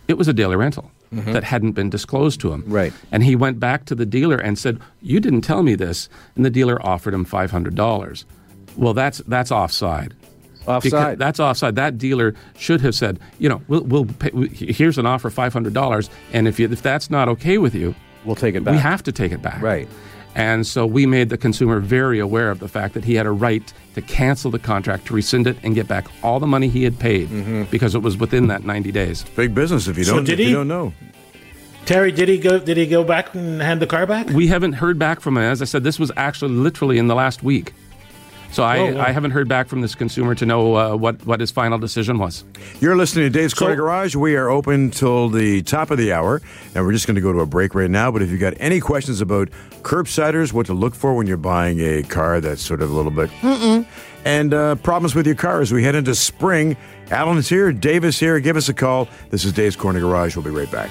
[0.09, 1.33] it was a daily rental Mm-hmm.
[1.33, 2.65] that hadn't been disclosed to him.
[2.67, 2.93] Right.
[3.13, 6.45] And he went back to the dealer and said, "You didn't tell me this." And
[6.45, 8.25] the dealer offered him five hundred dollars.
[8.77, 10.15] Well, that's that's offside.
[10.61, 11.19] Because Offside.
[11.21, 11.77] that's offside.
[11.77, 15.53] That dealer should have said, "You know, we'll, we'll pay, we, here's an offer five
[15.53, 18.73] hundred dollars, and if you, if that's not okay with you, We'll take it back.
[18.73, 19.89] we have to take it back." Right.
[20.37, 23.31] And so we made the consumer very aware of the fact that he had a
[23.31, 26.85] right to cancel the contract, to rescind it, and get back all the money he
[26.85, 27.63] had paid Mm-hmm.
[27.71, 29.25] because it was within that 90 days.
[29.35, 30.53] Big business if you don't, did if you he?
[30.53, 30.93] don't know.
[31.87, 32.59] Terry, did he go?
[32.59, 34.29] Did he go back and hand the car back?
[34.29, 35.45] We haven't heard back from him.
[35.45, 37.73] As I said, this was actually literally in the last week.
[38.53, 39.01] So I, Oh, wow.
[39.03, 42.19] I haven't heard back from this consumer to know uh, what, what his final decision
[42.19, 42.45] was.
[42.81, 44.17] You're listening to Dave's Corner So- Garage.
[44.17, 46.41] We are open till the top of the hour,
[46.75, 48.11] and we're just going to go to a break right now.
[48.11, 49.51] But if you've got any questions about
[49.83, 53.11] curbsiders, what to look for when you're buying a car that's sort of a little
[53.13, 53.31] bit,
[54.25, 56.77] and uh, problems with your car as we head into spring,
[57.11, 58.41] Alan is here, Dave is here.
[58.41, 59.09] Give us a call.
[59.31, 60.35] This is Dave's Corner Garage.
[60.35, 60.91] We'll be right back.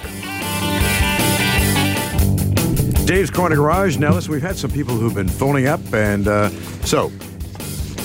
[3.05, 3.97] Dave's Corner Garage.
[3.97, 6.49] Now, listen, we've had some people who've been phoning up, and uh,
[6.85, 7.11] so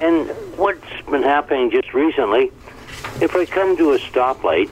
[0.01, 2.51] And what's been happening just recently,
[3.20, 4.70] if I come to a stoplight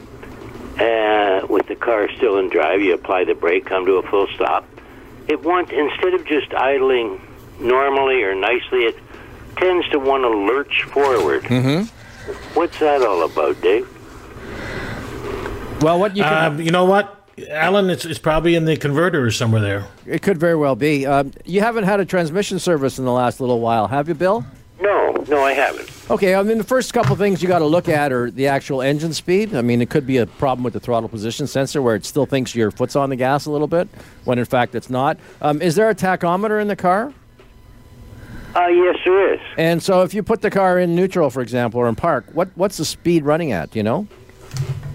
[0.79, 4.27] uh, with the car still in drive, you apply the brake, come to a full
[4.35, 4.67] stop.
[5.27, 7.21] It wants instead of just idling
[7.61, 8.97] normally or nicely, it
[9.57, 11.43] tends to want to lurch forward.
[11.45, 11.85] Mm-hmm.
[12.55, 13.87] What's that all about, Dave?
[15.81, 17.15] Well, what you can, Um, you know what,
[17.51, 17.89] Alan?
[17.89, 19.85] It's, it's probably in the converter or somewhere there.
[20.07, 21.07] it could very well be.
[21.07, 24.45] Um, you haven't had a transmission service in the last little while, have you, Bill?
[24.81, 25.89] No, no, I haven't.
[26.11, 28.81] Okay, I mean, the first couple things you got to look at are the actual
[28.83, 29.55] engine speed.
[29.55, 32.27] I mean, it could be a problem with the throttle position sensor where it still
[32.27, 33.89] thinks your foot's on the gas a little bit,
[34.25, 35.17] when in fact it's not.
[35.41, 37.13] Um, is there a tachometer in the car?
[38.57, 39.41] Uh, yes, there is.
[39.57, 42.49] And so if you put the car in neutral, for example, or in park, what,
[42.57, 44.09] what's the speed running at, do you know?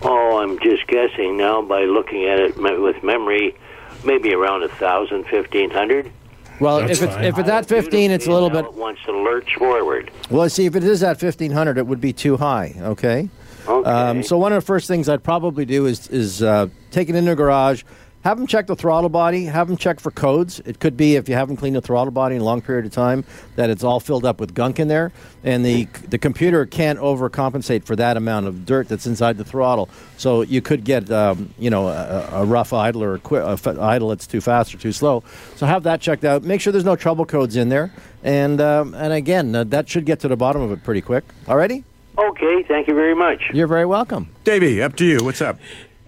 [0.06, 3.56] Oh, I'm just guessing now by looking at it with memory,
[4.04, 6.12] maybe around a thousand, fifteen hundred.
[6.60, 7.26] Well, That's if it's, fine.
[7.26, 8.64] if it's at 15, it's a little bit.
[8.66, 10.12] It wants to lurch forward.
[10.30, 13.28] Well, see, if it is at 1500, it would be too high, okay?
[13.68, 13.90] Okay.
[13.90, 17.16] Um, so one of the first things I'd probably do is is uh, take it
[17.16, 17.84] into the garage,
[18.24, 20.60] have them check the throttle body, have them check for codes.
[20.66, 22.92] It could be if you haven't cleaned the throttle body in a long period of
[22.94, 23.24] time
[23.56, 25.12] that it's all filled up with gunk in there,
[25.44, 29.90] and the the computer can't overcompensate for that amount of dirt that's inside the throttle.
[30.18, 33.54] So you could get um, you know a, a rough idle or a, qui- a
[33.54, 35.24] f- idle that's too fast or too slow.
[35.56, 36.44] So have that checked out.
[36.44, 37.92] Make sure there's no trouble codes in there,
[38.24, 41.24] and um, and again uh, that should get to the bottom of it pretty quick.
[41.46, 41.84] Alrighty,
[42.18, 43.50] okay, thank you very much.
[43.54, 44.30] you're very welcome.
[44.44, 45.24] Davey, up to you.
[45.24, 45.60] What's up?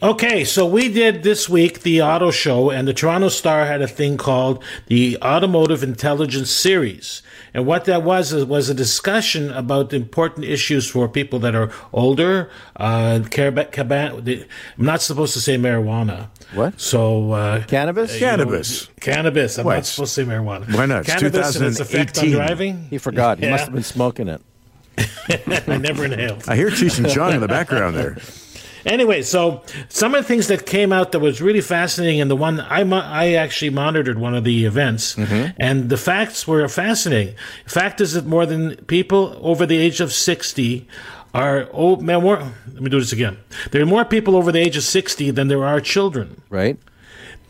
[0.03, 3.87] Okay, so we did this week the auto show, and the Toronto Star had a
[3.87, 7.21] thing called the Automotive Intelligence Series.
[7.53, 11.71] And what that was is- was a discussion about important issues for people that are
[11.93, 12.49] older.
[12.75, 14.45] Uh, carab- caban- the-
[14.77, 16.27] I'm not supposed to say marijuana.
[16.53, 16.79] What?
[16.79, 18.19] So uh, Cannabis?
[18.19, 18.89] Cannabis.
[18.99, 19.57] cannabis.
[19.57, 20.75] I'm Why, not supposed to say marijuana.
[20.75, 21.07] Why not?
[21.07, 22.87] It's Cannabis and its effect on driving.
[22.89, 23.39] He forgot.
[23.39, 24.41] He must have been smoking it.
[25.67, 26.43] I never inhaled.
[26.49, 28.17] I hear Cheech and Chong in the background there.
[28.85, 32.35] Anyway, so some of the things that came out that was really fascinating, and the
[32.35, 35.55] one I mo- I actually monitored one of the events, mm-hmm.
[35.59, 37.35] and the facts were fascinating.
[37.65, 40.87] fact is that more than people over the age of sixty
[41.33, 42.37] are oh man more.
[42.73, 43.37] Let me do this again.
[43.71, 46.41] There are more people over the age of sixty than there are children.
[46.49, 46.77] Right?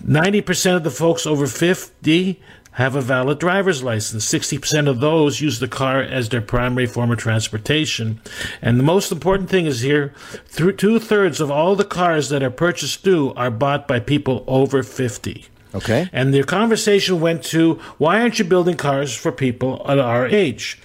[0.01, 2.41] Ninety percent of the folks over fifty
[2.75, 4.23] have a valid driver's license.
[4.25, 8.21] Sixty percent of those use the car as their primary form of transportation.
[8.61, 10.13] And the most important thing is here:
[10.55, 14.83] two thirds of all the cars that are purchased new are bought by people over
[14.83, 15.45] fifty.
[15.73, 16.09] Okay.
[16.13, 20.79] And their conversation went to why aren't you building cars for people at our age?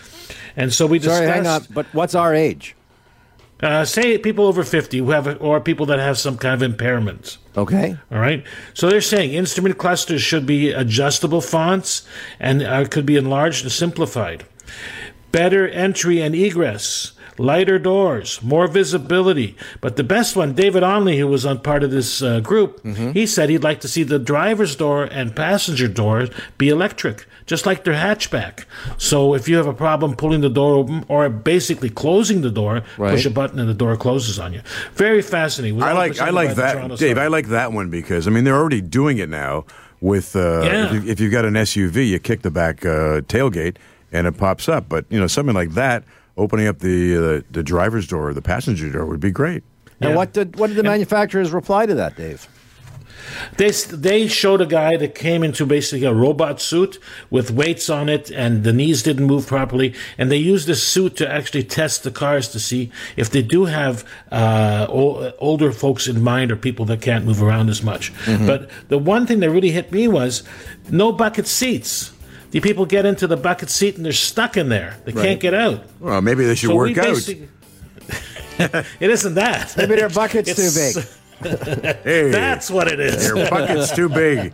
[0.57, 1.18] And so we discussed.
[1.18, 1.66] Sorry, hang on.
[1.70, 2.74] But what's our age?
[3.62, 7.37] Uh, say people over fifty who have, or people that have some kind of impairment.
[7.57, 7.96] Okay.
[8.11, 8.44] All right.
[8.75, 12.07] So they're saying instrument clusters should be adjustable fonts
[12.38, 14.44] and uh, could be enlarged and simplified.
[15.33, 19.57] Better entry and egress, lighter doors, more visibility.
[19.81, 23.26] But the best one, David Onley, who was on part of this uh, group, he
[23.26, 27.85] said he'd like to see the driver's door and passenger door be electric, just like
[27.85, 28.64] their hatchback.
[28.98, 32.83] So if you have a problem pulling the door open or basically closing the door,
[32.98, 33.12] Right.
[33.12, 34.61] push a button and the door closes on you.
[34.94, 35.83] Very fascinating.
[35.83, 37.16] I like I like that, Dave.
[37.18, 39.64] I like that one because I mean they're already doing it now
[40.00, 40.87] with uh, Yeah.
[40.87, 43.76] if, you, if you've got an SUV, you kick the back uh, tailgate
[44.12, 44.88] and it pops up.
[44.88, 46.05] But you know something like that,
[46.40, 49.62] opening up the uh, the driver's door or the passenger door would be great.
[50.00, 52.48] And what did what did the manufacturers reply to that, Dave?
[53.59, 56.98] They they showed a guy that came into basically a robot suit
[57.31, 59.94] with weights on it, and the knees didn't move properly.
[60.18, 63.66] And they used this suit to actually test the cars to see if they do
[63.66, 68.12] have uh, o- older folks in mind or people that can't move around as much.
[68.26, 70.42] But the one thing that really hit me was
[70.90, 72.12] no bucket seats.
[72.50, 74.96] The people get into the bucket seat and they're stuck in there.
[75.04, 75.24] They Right.
[75.24, 75.84] can't get out.
[76.00, 77.16] Well, maybe they should So work out.
[78.58, 79.74] it isn't that.
[79.76, 81.04] Maybe their bucket's too It's- big.
[81.42, 83.26] Hey, That's what it is.
[83.26, 84.53] your bucket's too big.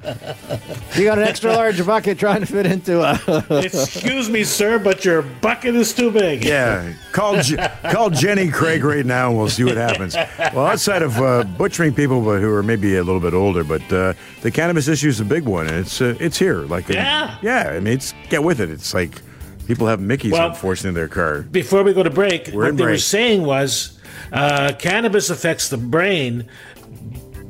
[0.97, 3.45] You got an extra large bucket trying to fit into a.
[3.65, 6.45] Excuse me, sir, but your bucket is too big.
[6.45, 7.57] Yeah, call Je-
[7.91, 10.15] call Jenny Craig right now, and we'll see what happens.
[10.55, 13.83] Well, outside of uh, butchering people but who are maybe a little bit older, but
[13.93, 16.61] uh, the cannabis issue is a big one, and it's uh, it's here.
[16.63, 17.37] Like, uh, Yeah.
[17.43, 17.71] yeah.
[17.71, 18.71] I mean, it's get with it.
[18.71, 19.21] It's like
[19.67, 21.43] people have Mickey's Well- unfortunately in their car.
[21.43, 23.99] Before we go to break, We're what they were saying was
[24.33, 26.47] uh, cannabis affects the brain,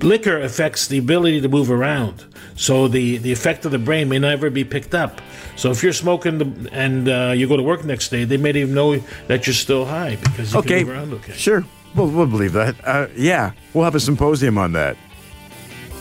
[0.02, 2.24] liquor affects the ability to move around.
[2.56, 5.20] So the, the effect of the brain may never be picked up.
[5.56, 8.50] So if you're smoking the, and uh, you go to work next day, they may
[8.50, 8.96] not even know
[9.28, 11.32] that you're still high because you Okay, can move around okay.
[11.32, 12.76] sure, we'll, we'll believe that.
[12.84, 14.96] Uh, yeah, we'll have a symposium on that.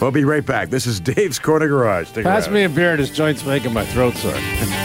[0.02, 0.70] We'll be right back.
[0.72, 2.10] This is Dave's Corner Garage.
[2.10, 2.54] Stick Pass around.
[2.54, 4.34] me a beer, and his joint's making my throat sore.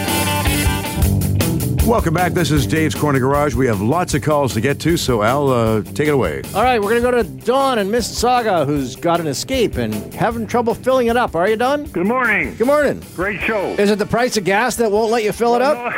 [1.90, 2.34] Welcome back.
[2.34, 3.56] This is Dave's Corner Garage.
[3.56, 6.40] We have lots of calls to get to, so Al, uh, take it away.
[6.54, 9.92] All right, we're going to go to Dawn in Mississauga, who's got an escape and
[10.14, 11.34] having trouble filling it up.
[11.34, 11.86] Are you, Dawn?
[11.86, 12.54] Good morning.
[12.54, 13.02] Good morning.
[13.16, 13.70] Great show.
[13.70, 15.92] Is it the price of gas that won't let you fill it up?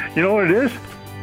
[0.16, 0.72] you know what it is?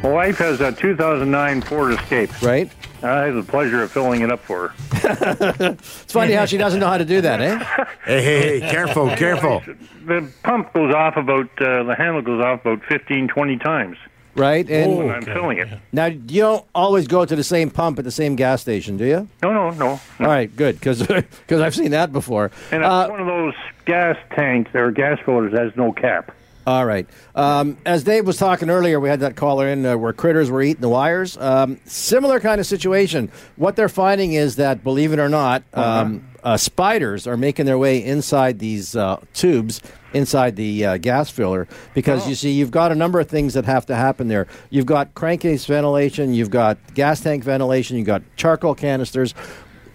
[0.02, 2.40] My wife has a 2009 Ford Escape.
[2.40, 2.72] Right.
[3.02, 4.74] I had the pleasure of filling it up for her.
[5.78, 7.58] It's funny how she doesn't know how to do that, eh?
[8.04, 9.62] Hey, hey, hey, careful, careful.
[10.06, 13.96] The pump goes off about, uh, the handle goes off about 15, 20 times
[14.34, 14.68] Right.
[14.70, 15.68] And when I'm filling it.
[15.90, 19.04] now you don't always go to the same pump at the same gas station, do
[19.04, 19.28] you?
[19.42, 19.88] No, no, no.
[20.20, 21.02] All right, good, because
[21.50, 22.52] I've seen that before.
[22.70, 26.30] And it's Uh, one of those gas tanks or gas fillers that has no cap.
[26.68, 27.08] All right.
[27.34, 30.60] Um, as Dave was talking earlier, we had that caller in uh, where critters were
[30.60, 31.34] eating the wires.
[31.38, 33.32] Um, similar kind of situation.
[33.56, 37.78] What they're finding is that, believe it or not, um, uh, spiders are making their
[37.78, 39.80] way inside these uh, tubes
[40.12, 43.66] inside the uh, gas filler because you see you've got a number of things that
[43.66, 48.22] have to happen there you've got crankcase ventilation you've got gas tank ventilation you've got
[48.34, 49.34] charcoal canisters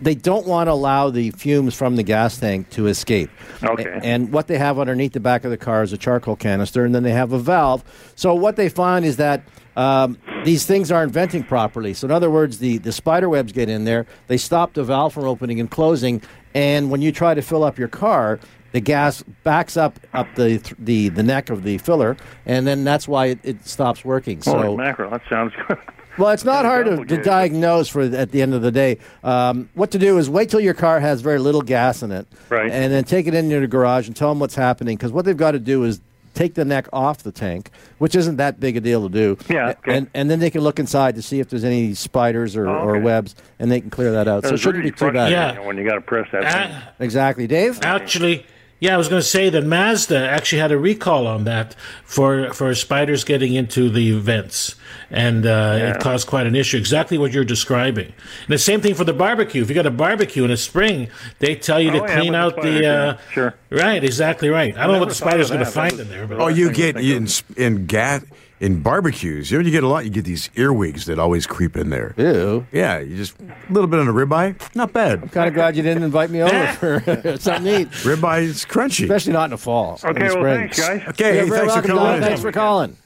[0.04, 3.30] they don't want to allow the fumes from the gas tank to escape
[3.63, 4.00] Okay.
[4.04, 6.94] And what they have underneath the back of the car is a charcoal canister, and
[6.94, 7.84] then they have a valve.
[8.16, 9.44] So what they find is that
[9.76, 11.94] um, these things aren't venting properly.
[11.94, 15.13] So in other words, the, the spider webs get in there, they stop the valve
[15.13, 16.22] from opening and closing,
[16.54, 18.39] and when you try to fill up your car,
[18.74, 23.08] the gas backs up up the the, the neck of the filler, and then that's
[23.08, 24.42] why it, it stops working.
[24.42, 25.78] So Holy mackerel, that sounds good.
[26.17, 28.97] Well, it's not hard to, to diagnose for at the end of the day.
[29.23, 32.28] Um, what to do is wait till your car has very little gas in it,
[32.49, 32.71] Right.
[32.71, 34.95] and then take it into the garage and tell them what's happening.
[34.97, 36.02] Because what they've got to do is
[36.34, 39.38] take the neck off the tank, which isn't that big a deal to do.
[39.49, 39.97] Yeah, okay.
[39.97, 42.73] and and then they can look inside to see if there's any spiders or, Oh,
[42.88, 44.43] or webs, and they can clear that out.
[44.43, 45.32] so it shouldn't really be too bad.
[45.32, 45.60] Yeah.
[45.60, 46.71] when you got to press that thing.
[46.76, 47.80] Uh, Exactly, Dave.
[47.84, 48.45] Actually,
[48.84, 52.52] yeah, I was going to say that Mazda actually had a recall on that for
[52.54, 54.76] for spiders getting into the vents,
[55.10, 56.76] and uh, it caused quite an issue.
[56.78, 58.08] Exactly what you're describing.
[58.08, 59.62] And the same thing for the barbecue.
[59.62, 61.08] If you got a barbecue in the spring,
[61.39, 62.62] they tell you Oh, to yeah, clean with the out the.
[62.62, 63.56] spiders, uh, yeah, sure.
[63.69, 64.78] Right, exactly right.
[64.78, 65.74] I don't know what the spider's going to that.
[65.74, 68.24] That find was- in there, but Oh, you get in in gat
[68.63, 69.52] in barbecues.
[69.52, 70.06] You know, you get a lot.
[70.06, 72.13] You get these earwigs that always creep in there.
[72.17, 72.65] Ew.
[72.71, 74.56] Yeah, you just a little bit on a ribeye.
[74.76, 75.21] Not bad.
[75.21, 78.65] I'm Kind of glad you didn't invite me over for something to eat, Ribeye is
[78.65, 79.04] crunchy.
[79.04, 79.99] especially not in the fall.
[80.04, 81.02] in Okay, the well, thanks, guys.
[81.10, 82.06] Okay, You're hey, very thanks for welcome, calling.
[82.06, 82.15] Don.
[82.17, 82.23] in.
[82.23, 82.97] Thanks for calling.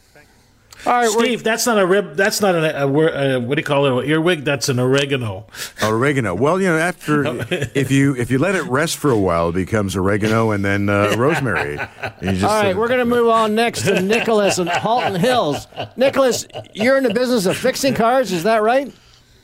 [0.88, 2.16] All right, Steve, that's not a rib.
[2.16, 4.04] That's not a, a, wor- uh what do you call it?
[4.06, 4.46] An earwig.
[4.46, 5.46] That's an oregano.
[5.84, 6.34] Oregano.
[6.34, 7.26] Well, you know, after
[7.76, 10.88] if you if you let it rest for a while, it becomes oregano and then
[10.90, 11.78] uh, rosemary.
[11.78, 14.68] And you just, All right, uh, we're going to move on next to Nicholas in
[14.68, 15.68] Halton Hills.
[15.98, 18.94] Nicholas, you're in the business of fixing cars, is that right?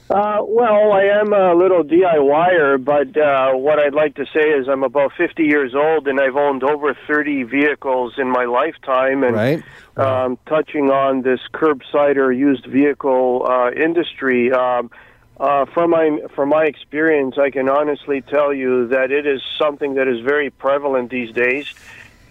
[0.10, 4.68] Uh, well, I am a little DIYer, but uh, what I'd like to say is
[4.68, 9.24] I'm about 50 years old and I've owned over 30 vehicles in my lifetime.
[9.24, 9.64] And Right.
[9.96, 14.92] um, touching on this curbside or used vehicle uh, industry, um,
[15.40, 19.96] uh, from my from my experience, I can honestly tell you that it is something
[19.96, 21.74] that is very prevalent these days.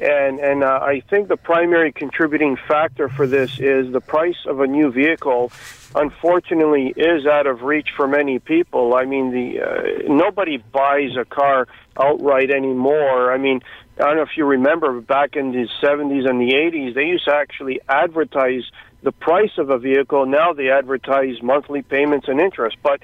[0.02, 4.58] And and uh, I think the primary contributing factor for this is the price of
[4.58, 5.52] a new vehicle.
[5.94, 8.94] Unfortunately, is out of reach for many people.
[8.94, 13.32] I mean, the uh, nobody buys a car outright anymore.
[13.32, 13.60] I mean,
[13.98, 17.26] I don't know if you remember back in the 70s and the 80s, they used
[17.26, 18.64] to actually advertise
[19.02, 20.26] the price of a vehicle.
[20.26, 22.76] Now they advertise monthly payments and interest.
[22.82, 23.02] But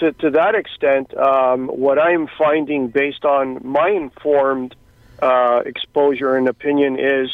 [0.00, 4.74] to, to that extent, um, what I'm finding based on my informed
[5.24, 7.30] uh, exposure and opinion is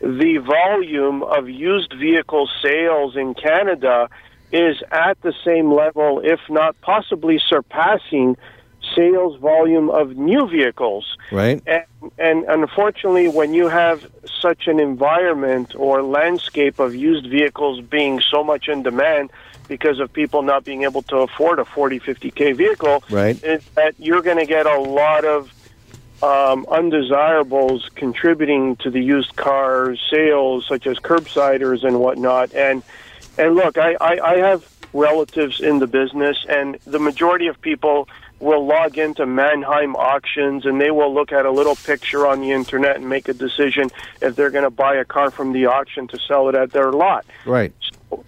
[0.00, 4.08] the volume of used vehicle sales in Canada
[4.52, 8.36] is at the same level, if not possibly surpassing
[8.94, 11.16] sales volume of new vehicles.
[11.32, 11.62] Right.
[11.66, 11.84] And,
[12.18, 14.06] and unfortunately, when you have
[14.40, 19.30] such an environment or landscape of used vehicles being so much in demand
[19.66, 23.42] because of people not being able to afford a 40, 50K vehicle, Right.
[23.42, 25.50] is that you're going to get a lot of
[26.24, 32.54] um, undesirables contributing to the used car sales, such as curbsiders and whatnot.
[32.54, 32.82] And
[33.36, 38.08] and look, I, I, I have relatives in the business, and the majority of people
[38.40, 42.50] will log into Manheim auctions and they will look at a little picture on the
[42.52, 46.08] internet and make a decision if they're going to buy a car from the auction
[46.08, 47.72] to sell it at their lot Right.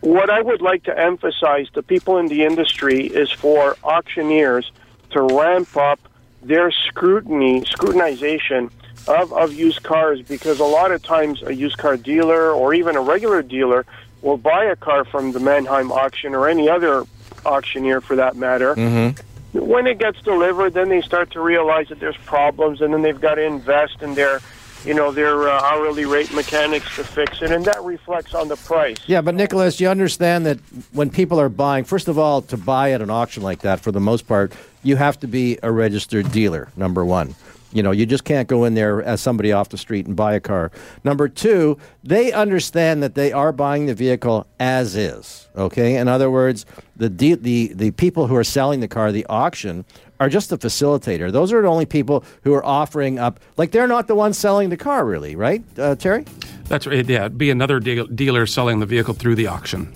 [0.01, 4.71] what I would like to emphasize to people in the industry is for auctioneers
[5.11, 6.01] to ramp up
[6.47, 8.71] their scrutiny, scrutinization
[9.09, 12.97] of, of used cars because a lot of times a used car dealer or even
[12.97, 13.87] a regular dealer
[14.23, 17.05] will buy a car from the Manheim auction or any other
[17.45, 18.75] auctioneer for that matter.
[18.75, 19.59] Mm-hmm.
[19.59, 23.21] When it gets delivered, then they start to realize that there's problems, and then they've
[23.21, 24.41] got to invest in their,
[24.87, 28.57] you know, their uh, hourly rate mechanics to fix it, and that reflects on the
[28.57, 28.97] price.
[29.07, 30.59] Yeah, but Nicholas, you understand that
[30.93, 33.91] when people are buying, first of all, to buy at an auction like that, for
[33.91, 34.53] the most part,
[34.85, 37.35] you have to be a registered dealer, number one.
[37.77, 40.33] You know, you just can't go in there as somebody off the street and buy
[40.35, 40.73] a car.
[41.05, 45.47] Number two, they understand that they are buying the vehicle as is.
[45.55, 46.65] Okay, in other words,
[46.97, 49.85] the de- the the people who are selling the car, the auction,
[50.19, 51.31] are just a facilitator.
[51.31, 53.41] Those are the only people who are offering up.
[53.59, 56.25] Like they're not the ones selling the car, really, right, uh, Terry?
[56.69, 57.07] That's right.
[57.07, 59.93] Yeah, be another deal dealer selling the vehicle through the auction.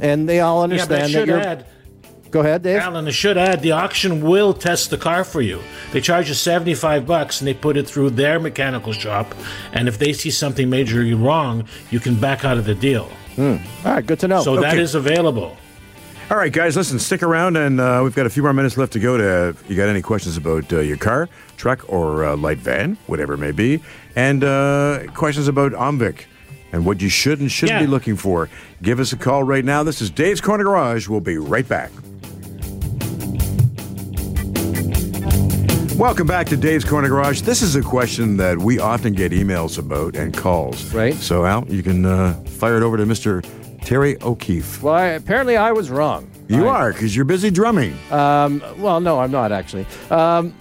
[0.00, 1.40] And they all Yeah, understand but I that should you're.
[1.40, 1.66] add,
[2.34, 2.80] Go ahead, Dave.
[2.80, 5.60] Alan, I should add, the auction will test the car for you.
[5.92, 9.32] They charge you 75 bucks and they put it through their mechanical shop.
[9.72, 13.08] And if they see something majorly wrong, you can back out of the deal.
[13.38, 14.42] All right, good to know.
[14.42, 14.82] So that Okay.
[14.82, 15.56] is available.
[16.28, 18.94] All right, guys, listen, stick around, and uh, we've got a few more minutes left
[18.94, 19.16] to go.
[19.16, 22.96] To if you got any questions about uh, your car, truck, or uh, light van,
[23.06, 23.80] whatever it may be,
[24.16, 26.24] and uh, questions about Omvic
[26.72, 27.86] and what you should and shouldn't Yeah.
[27.86, 28.48] be looking for,
[28.82, 29.84] give us a call right now.
[29.84, 31.06] This is Dave's Corner Garage.
[31.08, 31.92] We'll be right back.
[35.96, 37.42] Welcome back to Dave's Corner Garage.
[37.42, 40.92] This is a question that we often get emails about and calls.
[40.92, 41.14] Right.
[41.14, 43.46] So, Al, you can uh, fire it over to Mr.
[43.84, 44.82] Terry O'Keefe.
[44.82, 46.28] Well, I, apparently I was wrong.
[46.48, 47.96] You I- are, because you're busy drumming.
[48.10, 49.86] Well, no, I'm not actually.
[50.10, 50.54] Um,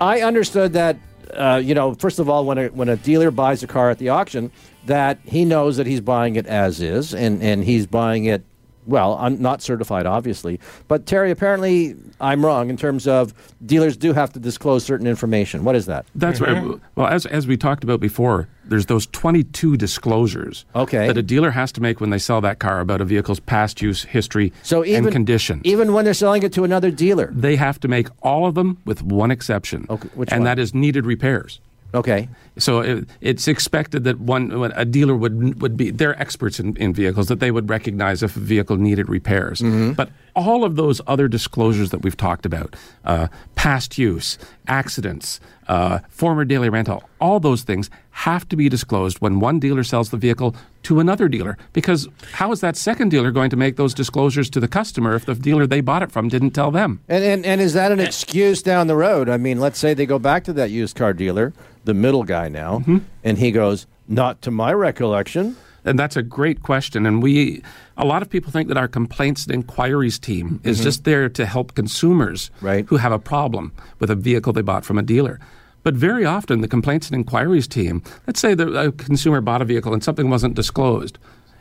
[0.00, 0.96] I understood that.
[1.32, 3.98] Uh, you know, first of all, when a when a dealer buys a car at
[3.98, 4.52] the auction,
[4.86, 8.44] that he knows that he's buying it as is, and and he's buying it.
[8.86, 13.32] Well, I'm not certified, obviously, but Terry, apparently I'm wrong in terms of
[13.64, 15.64] dealers do have to disclose certain information.
[15.64, 16.06] What is that?
[16.14, 16.56] That's right.
[16.56, 16.84] Mm-hmm.
[16.94, 21.06] Well, as as we talked about before, there's those 22 disclosures Okay.
[21.06, 23.80] that a dealer has to make when they sell that car about a vehicle's past
[23.82, 25.60] use history So even and condition.
[25.64, 27.30] even when they're selling it to another dealer.
[27.32, 30.44] they have to make all of them with one exception, Okay, which and one?
[30.44, 31.60] that is needed repairs.
[31.94, 32.28] Okay,
[32.58, 36.92] So it, it's expected that one a dealer would would be they're experts in, in
[36.92, 39.60] vehicles that they would recognize if a vehicle needed repairs.
[39.60, 39.92] Mm-hmm.
[39.92, 42.74] But all of those other disclosures that we've talked about,
[43.04, 49.18] uh, past use, accidents, uh, former daily rental, all those things have to be disclosed
[49.20, 51.56] when one dealer sells the vehicle to another dealer.
[51.72, 55.24] Because how is that second dealer going to make those disclosures to the customer if
[55.24, 57.00] the dealer they bought it from didn't tell them?
[57.08, 59.28] And, and and is that an excuse down the road?
[59.28, 61.52] I mean, let's say they go back to that used car dealer,
[61.84, 62.98] the middle guy now, Mm-hmm.
[63.22, 67.06] and he goes, "Not to my recollection." And that's a great question.
[67.06, 67.62] And we,
[67.96, 70.84] a lot of people think that our complaints and inquiries team is mm-hmm.
[70.84, 72.86] just there to help consumers Right.
[72.86, 75.38] who have a problem with a vehicle they bought from a dealer.
[75.82, 79.66] But very often, the complaints and inquiries team, let's say that a consumer bought a
[79.66, 81.18] vehicle and something wasn't disclosed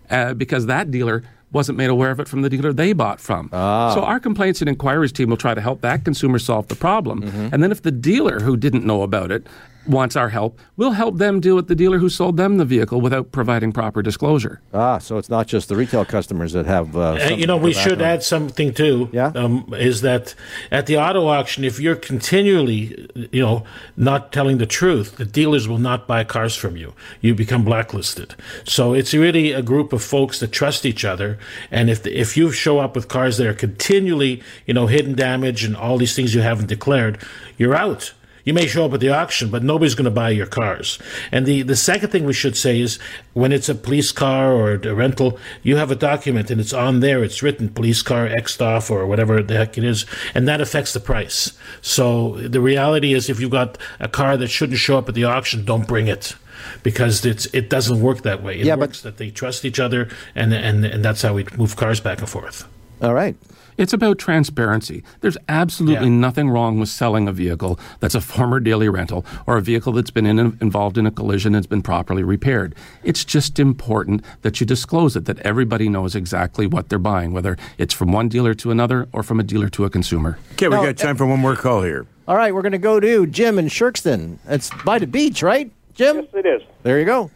[0.09, 3.49] uh, because that dealer wasn't made aware of it from the dealer they bought from.
[3.53, 3.93] Ah.
[3.93, 7.21] So our complaints and inquiries team will try to help that consumer solve the problem.
[7.21, 7.49] Mm-hmm.
[7.51, 9.45] And then if the dealer who didn't know about it
[9.88, 13.01] wants our help, we'll help them deal with the dealer who sold them the vehicle
[13.01, 14.61] without providing proper disclosure.
[14.73, 16.95] Ah, so it's not just the retail customers that have.
[16.95, 18.07] Uh, Uh, you know, we go back should on.
[18.07, 19.09] add something too.
[19.11, 19.31] Yeah?
[19.36, 20.36] Um, is that
[20.71, 23.63] at the auto auction, if you're continually, you know,
[23.97, 26.93] not telling the truth, the dealers will not buy cars from you.
[27.21, 28.36] You become blacklisted.
[28.63, 31.38] So it's really a group of folks that trust each other.
[31.71, 35.15] And if the, if you show up with cars that are continually, you know, hidden
[35.15, 37.17] damage and all these things you haven't declared,
[37.57, 38.13] you're out.
[38.45, 40.99] You may show up at the auction, but nobody's going to buy your cars.
[41.31, 42.99] And the, the second thing we should say is
[43.33, 46.99] when it's a police car or a rental, you have a document and it's on
[46.99, 47.23] there.
[47.23, 50.05] It's written police car X off or whatever the heck it is.
[50.35, 51.53] And that affects the price.
[51.81, 55.23] So the reality is if you've got a car that shouldn't show up at the
[55.23, 56.35] auction, don't bring it.
[56.81, 58.59] Because it's it doesn't work that way.
[58.59, 61.45] It Yeah, but- works that they trust each other, and, and and that's how we
[61.57, 62.65] move cars back and forth.
[63.01, 63.35] All right.
[63.78, 65.03] It's about transparency.
[65.21, 66.15] There's absolutely Yeah.
[66.15, 70.11] nothing wrong with selling a vehicle that's a former daily rental or a vehicle that's
[70.11, 72.76] been in, involved in a collision and has been properly repaired.
[73.03, 77.57] It's just important that you disclose it, that everybody knows exactly what they're buying, whether
[77.78, 80.38] it's from one dealer to another or from a dealer to a consumer.
[80.53, 82.05] Okay, we No, got time for one more call here.
[82.28, 84.38] All right, we're going to go to Jim in Sherkston.
[84.47, 86.15] It's by the beach, right, Jim?
[86.17, 86.61] Yes, it is.
[86.84, 87.32] There you go.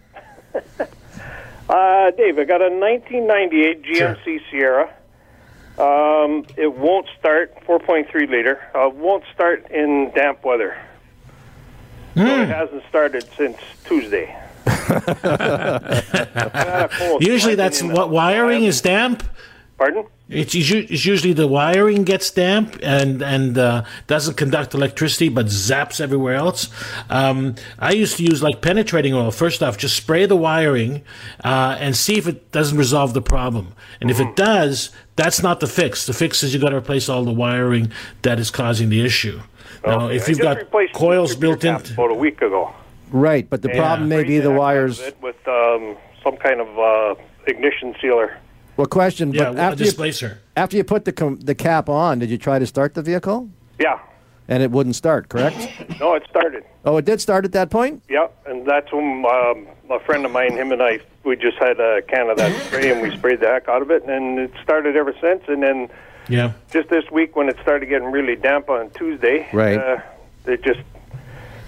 [1.69, 4.89] Uh, Dave, I got a 1998 GMC Sierra.
[5.77, 8.59] Um, it won't start, 4.3 liter.
[8.73, 10.75] Uh, won't start in damp weather.
[12.15, 12.41] So Hmm.
[12.41, 14.35] it hasn't started since Tuesday.
[17.19, 19.23] Usually that's what wiring is damp.
[19.77, 20.05] Pardon?
[20.27, 26.01] It's, it's usually the wiring gets damp and and uh, doesn't conduct electricity, but zaps
[26.01, 26.69] everywhere else.
[27.11, 29.29] Um, I used to use like penetrating oil.
[29.29, 31.03] First off, just spray the wiring
[31.43, 33.73] uh, and see if it doesn't resolve the problem.
[34.01, 36.07] And if it does, that's not the fix.
[36.07, 37.91] The fix is you got to replace all the wiring
[38.23, 39.39] that is causing the issue.
[39.85, 42.73] Now, if you've got coils built in, cap about a week ago.
[43.11, 43.77] Right, but the Yeah.
[43.77, 44.99] problem may be the wires.
[45.21, 48.37] With um, some kind of uh, ignition sealer.
[48.77, 50.39] Well, question, yeah, but a after you, displacer.
[50.55, 53.49] after you put the com- the cap on, did you try to start the vehicle?
[53.79, 53.99] Yeah.
[54.47, 55.57] And it wouldn't start, correct?
[55.99, 56.63] No, it started.
[56.85, 58.01] oh, it did start at that point?
[58.07, 61.79] Yeah, and that's when um, a friend of mine, him and I, we just had
[61.81, 64.51] a can of that spray and we sprayed the heck out of it, and it
[64.63, 65.43] started ever since.
[65.49, 65.89] And then
[66.29, 66.53] Yeah.
[66.71, 69.77] just this week, when it started getting really damp on Tuesday, Right.
[69.77, 69.97] uh,
[70.45, 70.79] it just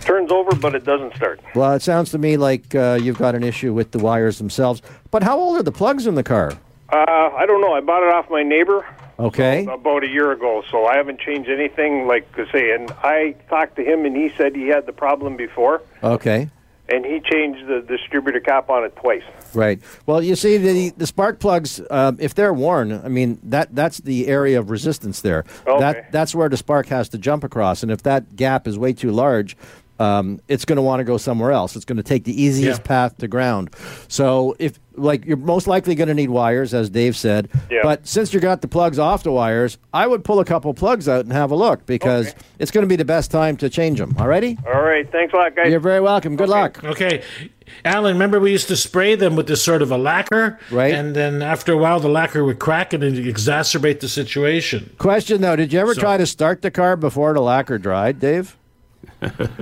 [0.02, 1.42] turns over, but it doesn't start.
[1.56, 4.82] Well, it sounds to me like uh, you've got an issue with the wires themselves.
[5.12, 6.54] But how old are the plugs in the car?
[6.92, 7.74] Uh, I don't know.
[7.74, 8.86] I bought it off my neighbor
[9.20, 9.66] Okay.
[9.66, 12.08] about a year ago, so I haven't changed anything.
[12.08, 15.36] Like I say, and I talked to him, and he said he had the problem
[15.36, 16.50] before, Okay.
[16.88, 19.24] and he changed the distributor cap on it twice.
[19.54, 19.80] Right.
[20.06, 23.98] Well, you see, the the spark plugs, um, if they're worn, I mean that that's
[24.00, 25.44] the area of resistance there.
[25.68, 25.80] Okay.
[25.80, 28.94] That that's where the spark has to jump across, and if that gap is way
[28.94, 29.56] too large.
[30.02, 31.76] Um, it's going to want to go somewhere else.
[31.76, 32.88] It's going to take the easiest Yeah.
[32.88, 33.72] path to ground.
[34.08, 37.50] So, if like you're most likely going to need wires, as Dave said.
[37.72, 37.80] Yeah.
[37.84, 41.08] But since you got the plugs off the wires, I would pull a couple plugs
[41.10, 42.38] out and have a look because Okay.
[42.60, 44.14] it's going to be the best time to change them.
[44.16, 44.58] Alrighty?
[44.68, 45.70] All right, thanks a lot, guys.
[45.72, 46.36] You're very welcome.
[46.36, 46.84] Good luck.
[46.84, 47.24] Okay.
[47.86, 50.60] Alan, remember we used to spray them with this sort of a lacquer?
[50.72, 50.94] Right.
[50.94, 54.90] And then after a while, the lacquer would crack and it'd exacerbate the situation.
[54.98, 58.20] Question though: Did you ever So- try to start the car before the lacquer dried,
[58.20, 58.58] Dave?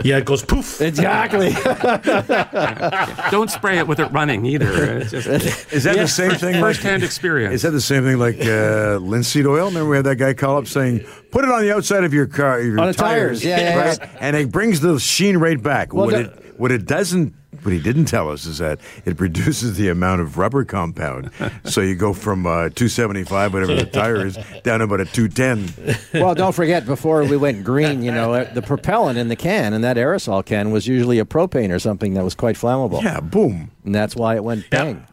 [0.04, 0.82] Yeah, it goes poof.
[0.82, 1.50] Exactly.
[3.32, 5.04] Don't spray it with it running either.
[5.04, 5.28] Just
[5.74, 6.62] Is that the same thing?
[6.62, 7.56] first-hand experience.
[7.56, 9.66] Is that the same thing like uh, linseed oil?
[9.68, 12.28] Remember we had that guy call up saying, "Put it on the outside of your
[12.28, 13.44] car, your On the tires.
[13.44, 13.98] Yeah, yeah, right?
[14.00, 14.10] yeah.
[14.20, 15.94] And it brings the sheen right back.
[15.94, 17.34] Well, what the- it what it doesn't,
[17.64, 21.32] what he didn't tell us is that it reduces the amount of rubber compound.
[21.64, 26.22] so you go from uh, 275, whatever the tire is, down to about a 210.
[26.22, 29.74] well, don't forget before we went green, you know, uh, the propellant in the can
[29.74, 33.20] and that aerosol can was usually a propane or something that was quite flammable, Yeah,
[33.22, 33.72] boom.
[33.86, 35.06] and that's why it went bang.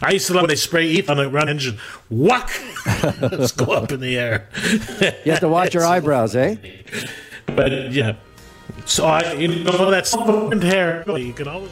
[0.00, 1.78] I used to love when they spray ETH on a run engine.
[2.08, 2.50] Whack!
[3.20, 4.48] Let's go up in the air.
[5.26, 6.56] You have to watch your eyebrows, eh?
[7.44, 8.14] But yeah.
[8.86, 11.04] So I, you know, that's hair.
[11.18, 11.70] You can always.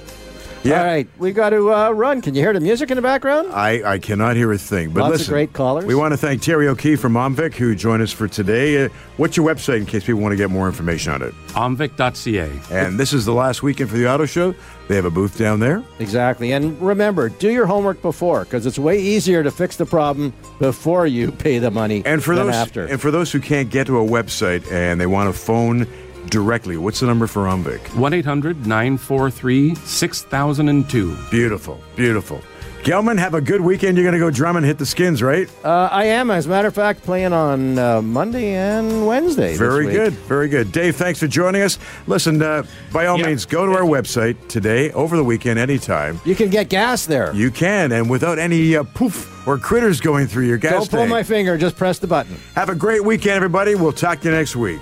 [0.67, 2.21] All right, we got to uh, run.
[2.21, 3.51] Can you hear the music in the background?
[3.51, 4.91] I, I cannot hear a thing.
[4.91, 5.87] But Lots of listen, great callers.
[5.87, 8.85] We want to thank Terry O'Keefe from Omvic who joined us for today.
[8.85, 11.33] Uh, what's your website in case people want to get more information on it?
[11.53, 12.61] omvic.ca.
[12.71, 14.55] And this is the last weekend for the auto show.
[14.89, 15.83] They have a booth down there.
[15.99, 16.53] Exactly.
[16.53, 21.07] And remember, do your homework before because it's way easier to fix the problem before
[21.07, 22.85] you pay the money And for than those after.
[22.85, 25.87] and for those who can't get to a website and they want to phone
[26.29, 27.81] directly, what's the number for Omvic?
[27.97, 31.17] 1 800 943 6002.
[31.31, 32.41] Beautiful, beautiful.
[32.83, 33.99] Gelman, have a good weekend.
[33.99, 35.47] You're going to go drum and hit the skins, right?
[35.67, 39.49] uh, I am, as a matter of fact, playing on uh, Monday and Wednesday.
[39.51, 39.95] this Very week.
[39.97, 40.73] good, very good.
[40.73, 41.79] Dave, thanks for joining us.
[42.07, 43.27] Listen, uh, by all Yeah.
[43.27, 46.23] means, go to our website today, over the weekend, anytime.
[46.25, 47.35] You can get gas there.
[47.35, 50.99] You can, and without any uh, poof or critters going through your gas Don't pull
[51.01, 51.11] tank.
[51.11, 52.35] my finger, just press the button.
[52.55, 53.75] Have a great weekend, everybody.
[53.75, 54.81] We'll talk to you next week.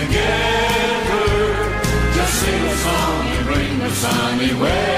[0.00, 1.26] Together?
[2.14, 4.97] Just sing a song and bring the sunny weather.